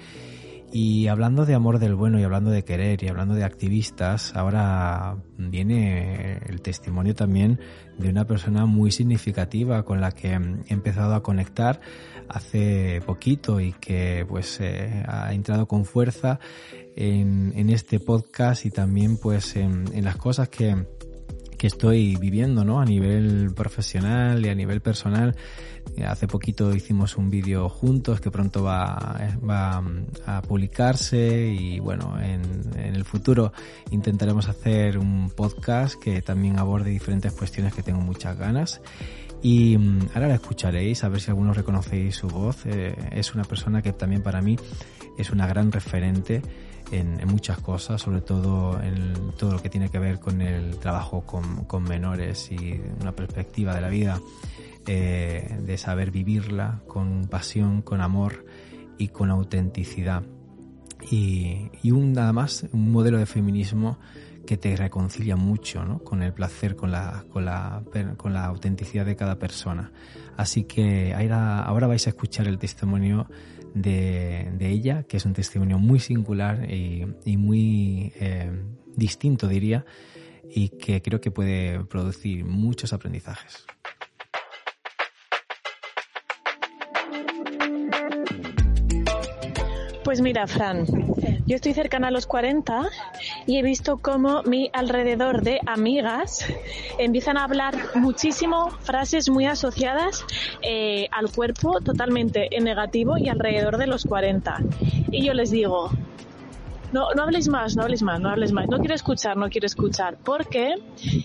[0.76, 5.18] Y hablando de amor del bueno y hablando de querer y hablando de activistas, ahora
[5.38, 7.60] viene el testimonio también
[8.00, 11.80] de una persona muy significativa con la que he empezado a conectar
[12.28, 16.40] hace poquito y que pues eh, ha entrado con fuerza
[16.96, 20.88] en, en, este podcast y también pues en, en las cosas que,
[21.64, 22.82] que estoy viviendo, ¿no?
[22.82, 25.34] A nivel profesional y a nivel personal.
[25.96, 29.18] Eh, hace poquito hicimos un vídeo juntos que pronto va,
[29.50, 29.82] va
[30.26, 32.42] a publicarse y bueno, en,
[32.78, 33.54] en, el futuro
[33.92, 38.82] intentaremos hacer un podcast que también aborde diferentes cuestiones que tengo muchas ganas.
[39.42, 42.66] Y mm, ahora la escucharéis, a ver si algunos reconocéis su voz.
[42.66, 44.58] Eh, es una persona que también para mí
[45.18, 46.42] es una gran referente
[46.94, 50.78] en, en, muchas cosas, sobre todo en todo lo que tiene que ver con el
[50.78, 54.20] trabajo con, con menores y una perspectiva de la vida,
[54.86, 58.46] eh, de saber vivirla con pasión, con amor
[58.98, 60.24] y con autenticidad.
[61.10, 64.00] Y, y un nada más, un modelo de feminismo
[64.46, 66.00] que te reconcilia mucho ¿no?
[66.00, 67.82] con el placer, con la, con, la,
[68.18, 69.92] con la autenticidad de cada persona.
[70.36, 73.28] Así que ahora, ahora vais a escuchar el testimonio
[73.74, 78.52] de, de, ella, que es un testimonio muy singular y, y muy eh,
[78.96, 79.86] distinto, diría,
[80.50, 83.66] y que creo que puede producir muchos aprendizajes.
[90.04, 90.86] Pues mira, Fran,
[91.46, 92.90] yo estoy cercana a los 40
[93.46, 96.46] y he visto cómo mi alrededor de amigas
[96.98, 100.26] empiezan a hablar muchísimo frases muy asociadas
[100.62, 104.62] eh, al cuerpo totalmente en negativo y alrededor de los 40.
[105.12, 105.92] Y yo les digo,
[106.94, 108.68] no, no habléis más, no habléis más, no habléis más.
[108.70, 110.16] No quiero escuchar, no quiero escuchar.
[110.24, 110.76] Porque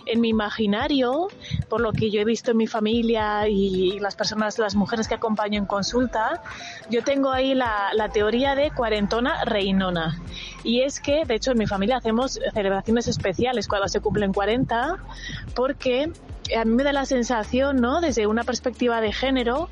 [0.07, 1.29] en mi imaginario,
[1.69, 5.15] por lo que yo he visto en mi familia y las personas, las mujeres que
[5.15, 6.43] acompaño en consulta,
[6.91, 10.19] yo tengo ahí la, la teoría de cuarentona reinona.
[10.65, 14.97] Y es que, de hecho, en mi familia hacemos celebraciones especiales cuando se cumplen 40,
[15.55, 16.11] porque
[16.57, 18.01] a mí me da la sensación, ¿no?
[18.01, 19.69] Desde una perspectiva de género,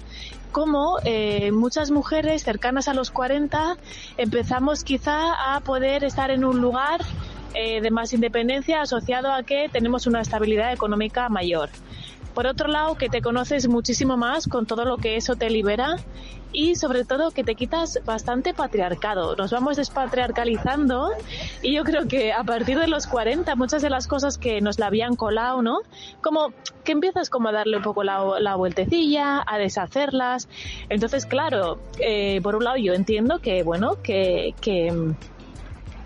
[0.57, 3.77] como eh, muchas mujeres cercanas a los 40
[4.17, 7.03] empezamos quizá a poder estar en un lugar
[7.53, 11.69] eh, de más independencia asociado a que tenemos una estabilidad económica mayor.
[12.37, 15.97] Por otro lado, que te conoces muchísimo más con todo lo que eso te libera
[16.53, 19.37] y sobre todo que te quitas bastante patriarcado.
[19.37, 21.13] Nos vamos despatriarcalizando
[21.63, 24.79] y yo creo que a partir de los 40 muchas de las cosas que nos
[24.79, 25.79] la habían colado, ¿no?
[26.21, 26.53] Como
[26.85, 30.47] que empiezas como a darle un poco la, la vueltecilla, a deshacerlas.
[30.91, 34.93] Entonces, claro, eh, por un lado yo entiendo que, bueno, que, que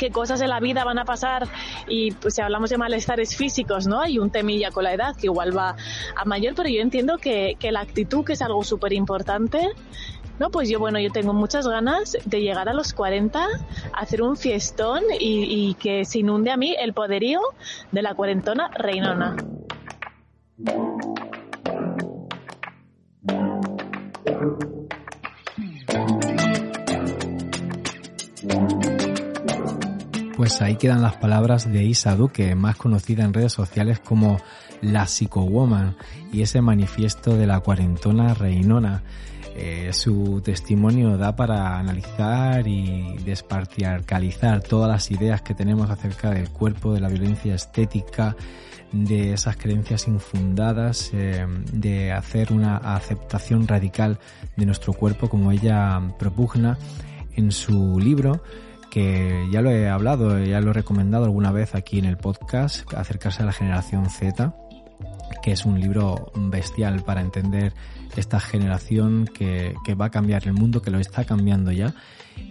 [0.00, 1.46] qué cosas en la vida van a pasar
[1.86, 4.00] y pues si hablamos de malestares físicos, ¿no?
[4.00, 5.76] Hay un temilla con la edad que igual va
[6.16, 9.68] a mayor, pero yo entiendo que, que la actitud, que es algo súper importante,
[10.38, 13.46] no, pues yo, bueno, yo tengo muchas ganas de llegar a los 40,
[13.92, 17.40] hacer un fiestón y, y que se inunde a mí el poderío
[17.92, 19.36] de la cuarentona reinona.
[30.40, 34.40] Pues ahí quedan las palabras de Isa Duque, más conocida en redes sociales como
[34.80, 35.98] la Psychowoman,
[36.32, 39.02] y ese manifiesto de la cuarentona reinona.
[39.54, 46.48] Eh, su testimonio da para analizar y despartiarcalizar todas las ideas que tenemos acerca del
[46.48, 48.34] cuerpo, de la violencia estética,
[48.92, 54.18] de esas creencias infundadas, eh, de hacer una aceptación radical
[54.56, 56.78] de nuestro cuerpo como ella propugna
[57.36, 58.40] en su libro
[58.90, 62.92] que ya lo he hablado, ya lo he recomendado alguna vez aquí en el podcast,
[62.94, 64.54] acercarse a la generación Z,
[65.42, 67.72] que es un libro bestial para entender
[68.16, 71.94] esta generación que, que, va a cambiar el mundo, que lo está cambiando ya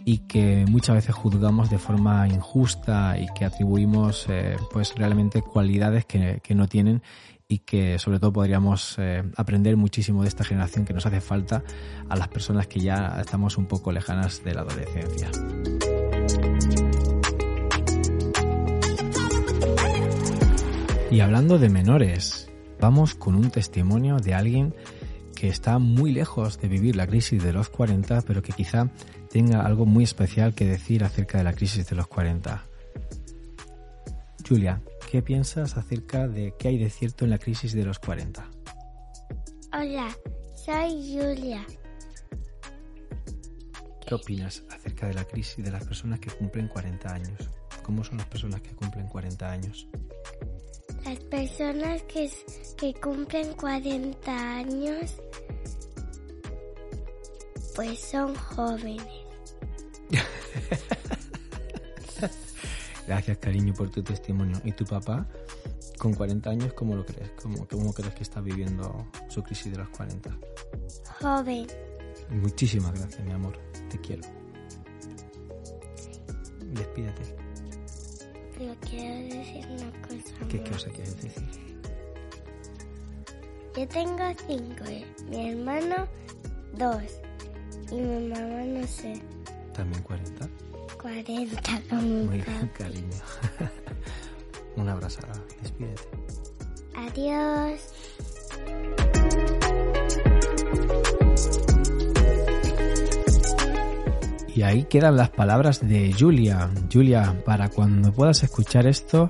[0.05, 6.05] y que muchas veces juzgamos de forma injusta y que atribuimos eh, pues realmente cualidades
[6.05, 7.01] que, que, no tienen
[7.47, 11.63] y que sobre todo podríamos eh, aprender muchísimo de esta generación que nos hace falta
[12.07, 15.29] a las personas que ya estamos un poco lejanas de la adolescencia.
[21.11, 24.75] Y hablando de menores, vamos con un testimonio de alguien
[25.35, 28.91] que está muy lejos de vivir la crisis de los 40, pero que quizá
[29.31, 32.63] tenga algo muy especial que decir acerca de la crisis de los 40.
[34.47, 38.47] Julia, ¿qué piensas acerca de qué hay de cierto en la crisis de los 40?
[39.73, 40.15] Hola,
[40.53, 41.65] soy Julia.
[44.05, 47.49] ¿Qué opinas acerca de la crisis de las personas que cumplen 40 años?
[47.81, 49.87] ¿Cómo son las personas que cumplen 40 años?
[51.05, 52.29] Las personas que,
[52.77, 55.15] que cumplen 40 años
[57.79, 59.01] pues son jóvenes.
[63.07, 64.59] Gracias cariño por tu testimonio.
[64.65, 65.25] ¿Y tu papá
[65.97, 67.31] con 40 años cómo lo crees?
[67.41, 70.37] ¿Cómo, cómo crees que está viviendo su crisis de los 40?
[71.21, 71.67] Joven.
[72.31, 73.57] Muchísimas gracias mi amor.
[73.89, 74.23] Te quiero.
[76.65, 77.38] Despídete.
[78.59, 80.47] Quiero decir una cosa.
[80.49, 81.43] ¿Qué cosa quieres decir?
[83.73, 85.05] Yo tengo cinco, ¿eh?
[85.29, 86.05] mi hermano
[86.73, 87.03] dos
[87.89, 89.21] y mi mamá no sé.
[89.73, 90.49] ¿También 40?
[91.01, 93.07] 40 como Muy bien, cariño.
[94.75, 95.21] Un abrazo.
[95.61, 96.03] Despídete.
[96.95, 97.79] Adiós.
[104.55, 106.69] Y ahí quedan las palabras de Julia.
[106.91, 109.29] Julia, para cuando puedas escuchar esto,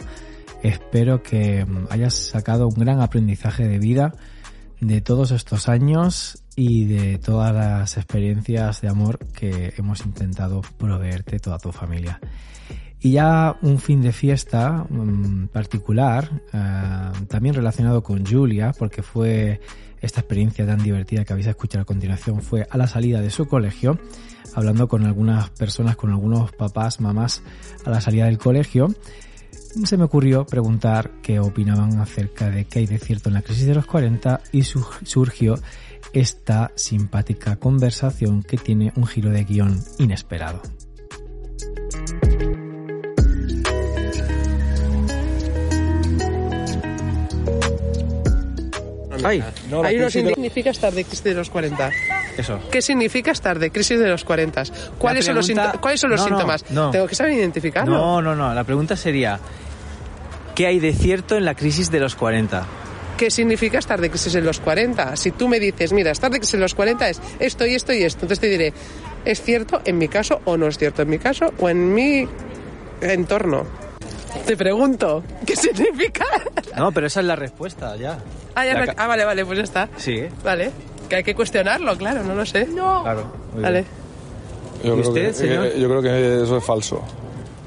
[0.64, 4.14] espero que hayas sacado un gran aprendizaje de vida
[4.80, 11.40] de todos estos años y de todas las experiencias de amor que hemos intentado proveerte
[11.40, 12.20] toda tu familia.
[13.02, 19.62] Y ya un fin de fiesta um, particular, uh, también relacionado con Julia, porque fue
[20.02, 23.48] esta experiencia tan divertida que habéis escuchado a continuación, fue a la salida de su
[23.48, 24.00] colegio,
[24.54, 27.44] hablando con algunas personas, con algunos papás, mamás,
[27.86, 28.90] a la salida del colegio,
[29.84, 33.68] se me ocurrió preguntar qué opinaban acerca de qué hay de cierto en la crisis
[33.68, 35.56] de los 40 y surgió
[36.12, 40.62] esta simpática conversación que tiene un giro de guion inesperado.
[49.24, 51.92] Ay, no, ahí no significa estar de crisis de los 40.
[52.38, 52.60] Eso.
[52.72, 54.64] ¿Qué significa estar de crisis de los 40?
[54.98, 56.66] ¿Cuáles, son, los pregunta- sínto- ¿cuáles son los No, no, síntomas?
[56.72, 56.92] no.
[56.92, 57.96] Tengo que saber identificarlo.
[57.98, 58.54] No, no, no.
[58.54, 59.40] La pregunta sería,
[60.56, 62.66] ¿qué hay de cierto en la crisis de los 40?
[63.18, 65.18] ¿Qué significa estar de crisis en los 40?
[65.18, 67.92] Si tú me dices, mira, estar de crisis en los 40 es esto y esto
[67.92, 68.74] y esto, entonces te diré,
[69.26, 72.26] ¿es cierto en mi caso o no es cierto en mi caso o en mi
[73.02, 73.66] entorno?
[74.46, 76.26] Te pregunto, ¿qué significa?
[76.78, 78.18] No, pero esa es la respuesta, ya.
[78.56, 79.90] Ah, ya La ah, vale, vale, pues ya está.
[79.98, 80.72] Sí, Vale,
[81.08, 82.66] que hay que cuestionarlo, claro, no lo sé.
[82.68, 83.04] No.
[83.04, 83.26] claro.
[83.54, 83.82] muy Vale.
[83.82, 83.86] bien.
[84.84, 85.66] Yo, ¿Y creo usted, que, señor?
[85.66, 87.02] eh, yo creo que eso es falso.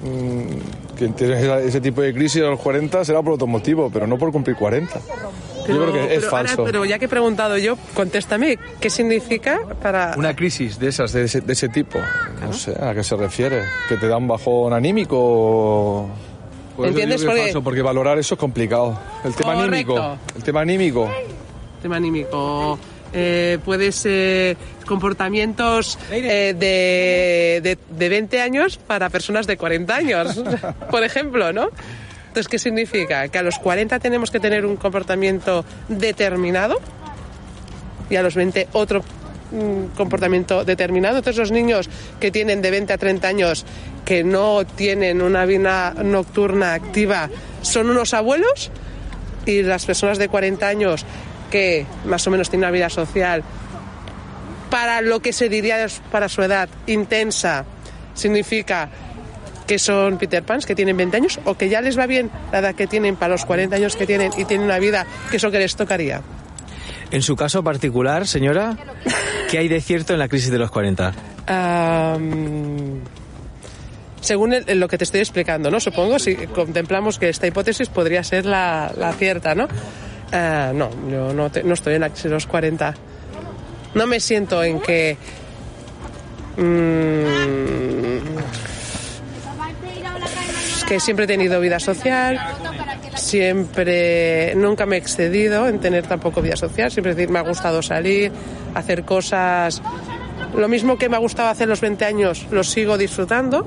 [0.03, 4.07] Mm, Quien tiene ese tipo de crisis a los 40 será por otro motivo, pero
[4.07, 5.01] no por cumplir 40.
[5.69, 6.65] yo creo que es pero ahora- falso.
[6.65, 10.15] pero ya que he preguntado yo, contéstame, ¿qué significa para...?
[10.17, 11.99] Una crisis de esas, de ese, de ese tipo.
[12.41, 13.63] No sé a qué se refiere.
[13.89, 15.17] ¿Que te da un bajón anímico?
[15.19, 16.09] o-
[16.91, 18.99] Por eso Porque- falso, porque valorar eso es complicado.
[19.25, 19.97] El tema Correcto.
[19.97, 20.19] anímico.
[20.37, 21.11] El tema anímico.
[21.83, 22.79] tema anímico.
[23.15, 24.57] Eh, puede ser
[24.87, 30.43] comportamientos eh, de, de, de 20 años para personas de 40 años,
[30.91, 31.69] por ejemplo, ¿no?
[32.29, 33.29] Entonces, ¿qué significa?
[33.29, 36.81] Que a los 40 tenemos que tener un comportamiento determinado
[38.09, 39.03] y a los 20 otro
[39.53, 41.19] mm, comportamiento determinado.
[41.19, 41.89] Entonces, los niños
[42.21, 43.67] que tienen de 20 a 30 años
[44.05, 47.31] que no tienen una vida nocturna activa
[47.61, 48.71] son unos abuelos
[49.47, 51.05] y las personas de 40 años
[51.51, 53.45] que más o menos tienen una vida social
[54.71, 57.67] para lo que se diría para su edad intensa
[58.15, 58.89] significa
[59.67, 62.61] que son Peter Pans, que tienen 20 años, o que ya les va bien la
[62.61, 65.51] edad que tienen para los 40 años que tienen y tienen una vida que eso
[65.51, 66.23] que les tocaría.
[67.13, 68.77] En su caso particular, señora,
[69.51, 71.13] ¿qué hay de cierto en la crisis de los 40?
[71.47, 73.01] Am,
[74.21, 75.79] según lo que te estoy explicando, ¿no?
[75.79, 79.69] Supongo, si contemplamos que esta hipótesis podría ser la, cierta, ¿no?
[80.33, 82.95] Ah, no, yo no, te- no estoy en la crisis de los 40.
[83.95, 85.19] No me siento en que...
[86.57, 88.23] mm,
[90.89, 92.39] que siempre he tenido vida social,
[93.15, 97.43] siempre, nunca me he excedido en tener tampoco vida social, siempre es decir, me ha
[97.43, 98.33] gustado salir,
[98.75, 99.83] hacer cosas,
[100.57, 103.67] lo mismo que me ha gustado hacer los 20 años, lo sigo disfrutando.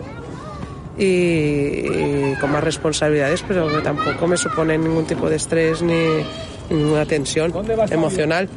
[0.98, 6.24] Y, y con más responsabilidades, pero que tampoco me supone ningún tipo de estrés ni
[6.70, 7.54] ninguna tensión
[7.91, 8.50] emocional,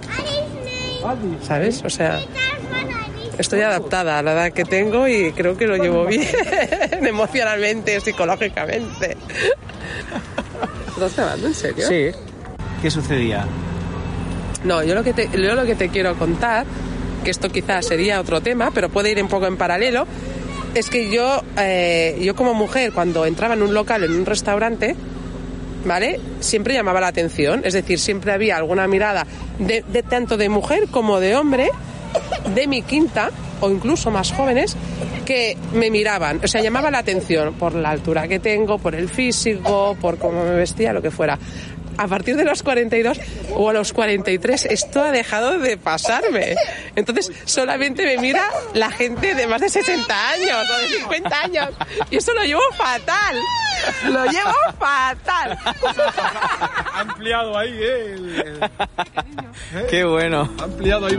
[1.43, 1.82] ¿sabes?
[1.84, 2.20] O sea,
[3.39, 6.28] estoy adaptada a la edad que tengo y creo que lo llevo bien
[6.93, 9.16] emocionalmente, psicológicamente.
[10.88, 11.86] ¿Estás grabando en serio?
[11.88, 12.11] Sí.
[12.82, 13.46] ¿Qué sucedía?
[14.64, 16.66] No, yo lo que te, yo lo que te quiero contar,
[17.24, 20.06] que esto quizás sería otro tema, pero puede ir un poco en paralelo,
[20.74, 24.96] es que yo, eh, yo como mujer, cuando entraba en un local, en un restaurante,
[25.84, 26.20] ¿vale?
[26.40, 29.26] Siempre llamaba la atención, es decir, siempre había alguna mirada
[29.59, 31.70] de, de tanto de mujer como de hombre,
[32.54, 33.30] de mi quinta,
[33.61, 34.76] o incluso más jóvenes,
[35.24, 39.09] que me miraban, o sea, llamaba la atención por la altura que tengo, por el
[39.09, 41.38] físico, por cómo me vestía, lo que fuera.
[41.98, 43.18] A partir de los 42
[43.56, 46.54] o a los 43 esto ha dejado de pasarme.
[46.94, 51.68] Entonces solamente me mira la gente de más de 60 años o de 50 años.
[52.09, 53.36] Y eso lo llevo fatal.
[54.04, 55.59] Lo llevo fatal.
[56.94, 58.61] Ha ampliado ahí, ¿eh?
[59.90, 60.48] Qué bueno.
[60.61, 61.18] Ha ampliado ahí.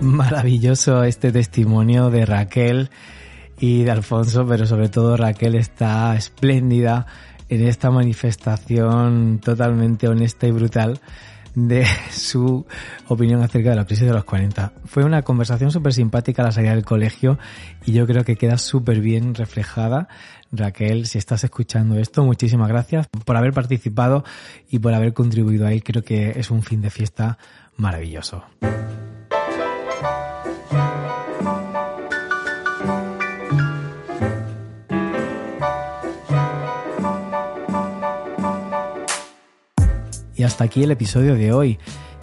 [0.00, 2.90] Maravilloso este testimonio de Raquel
[3.58, 7.06] y de Alfonso, pero sobre todo Raquel está espléndida
[7.50, 11.00] en esta manifestación totalmente honesta y brutal
[11.54, 12.64] de su
[13.08, 14.72] opinión acerca de la crisis de los 40.
[14.86, 17.38] Fue una conversación súper simpática a la salida del colegio
[17.84, 20.08] y yo creo que queda súper bien reflejada.
[20.50, 24.24] Raquel, si estás escuchando esto, muchísimas gracias por haber participado
[24.70, 25.82] y por haber contribuido ahí.
[25.82, 27.36] Creo que es un fin de fiesta
[27.76, 28.44] maravilloso.
[40.40, 41.78] Y hasta aquí el episodio de hoy.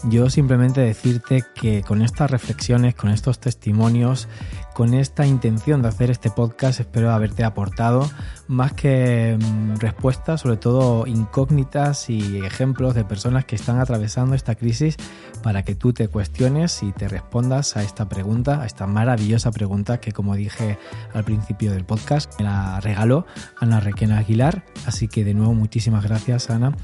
[0.06, 4.28] Yo simplemente decirte que con estas reflexiones, con estos testimonios,
[4.74, 8.10] con esta intención de hacer este podcast, espero haberte aportado
[8.48, 14.56] más que mm, respuestas, sobre todo incógnitas y ejemplos de personas que están atravesando esta
[14.56, 14.98] crisis
[15.44, 20.00] para que tú te cuestiones y te respondas a esta pregunta, a esta maravillosa pregunta
[20.00, 20.80] que como dije
[21.14, 23.28] al principio del podcast, me la regaló
[23.60, 24.66] Ana Requena Aguilar.
[24.88, 26.76] Así que de nuevo muchísimas gracias Ana.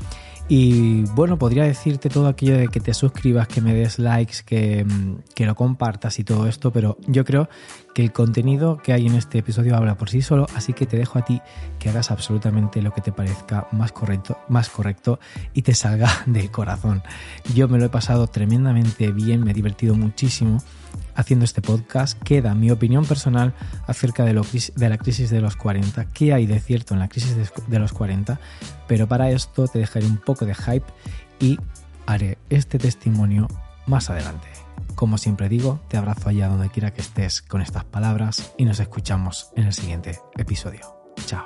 [0.50, 4.84] Y bueno, podría decirte todo aquello de que te suscribas, que me des likes, que,
[4.84, 7.50] mm, que lo compartas y todo esto, pero yo creo
[7.94, 10.98] que el contenido que hay en este episodio habla por sí solo, así que te
[10.98, 11.41] dejo a ti
[11.80, 15.20] que hagas absolutamente lo que te parezca más correcto, más correcto
[15.54, 17.04] y te salga del corazón.
[17.54, 20.62] Yo me lo he pasado tremendamente bien, me he divertido muchísimo
[21.16, 22.20] haciendo este podcast.
[22.24, 23.54] Queda mi opinión personal
[23.88, 27.48] acerca de, la crisis de los 40, qué hay de cierto en la crisis de,
[27.68, 28.39] de los 40,
[28.88, 30.86] pero para esto te dejaré un poco de hype
[31.39, 31.60] y
[32.06, 33.48] haré este testimonio
[33.86, 34.62] más adelante.
[34.96, 38.80] Como siempre digo, te abrazo allá donde quiera que estés con estas palabras y nos
[38.80, 40.96] escuchamos en el siguiente episodio.
[41.26, 41.46] Chao.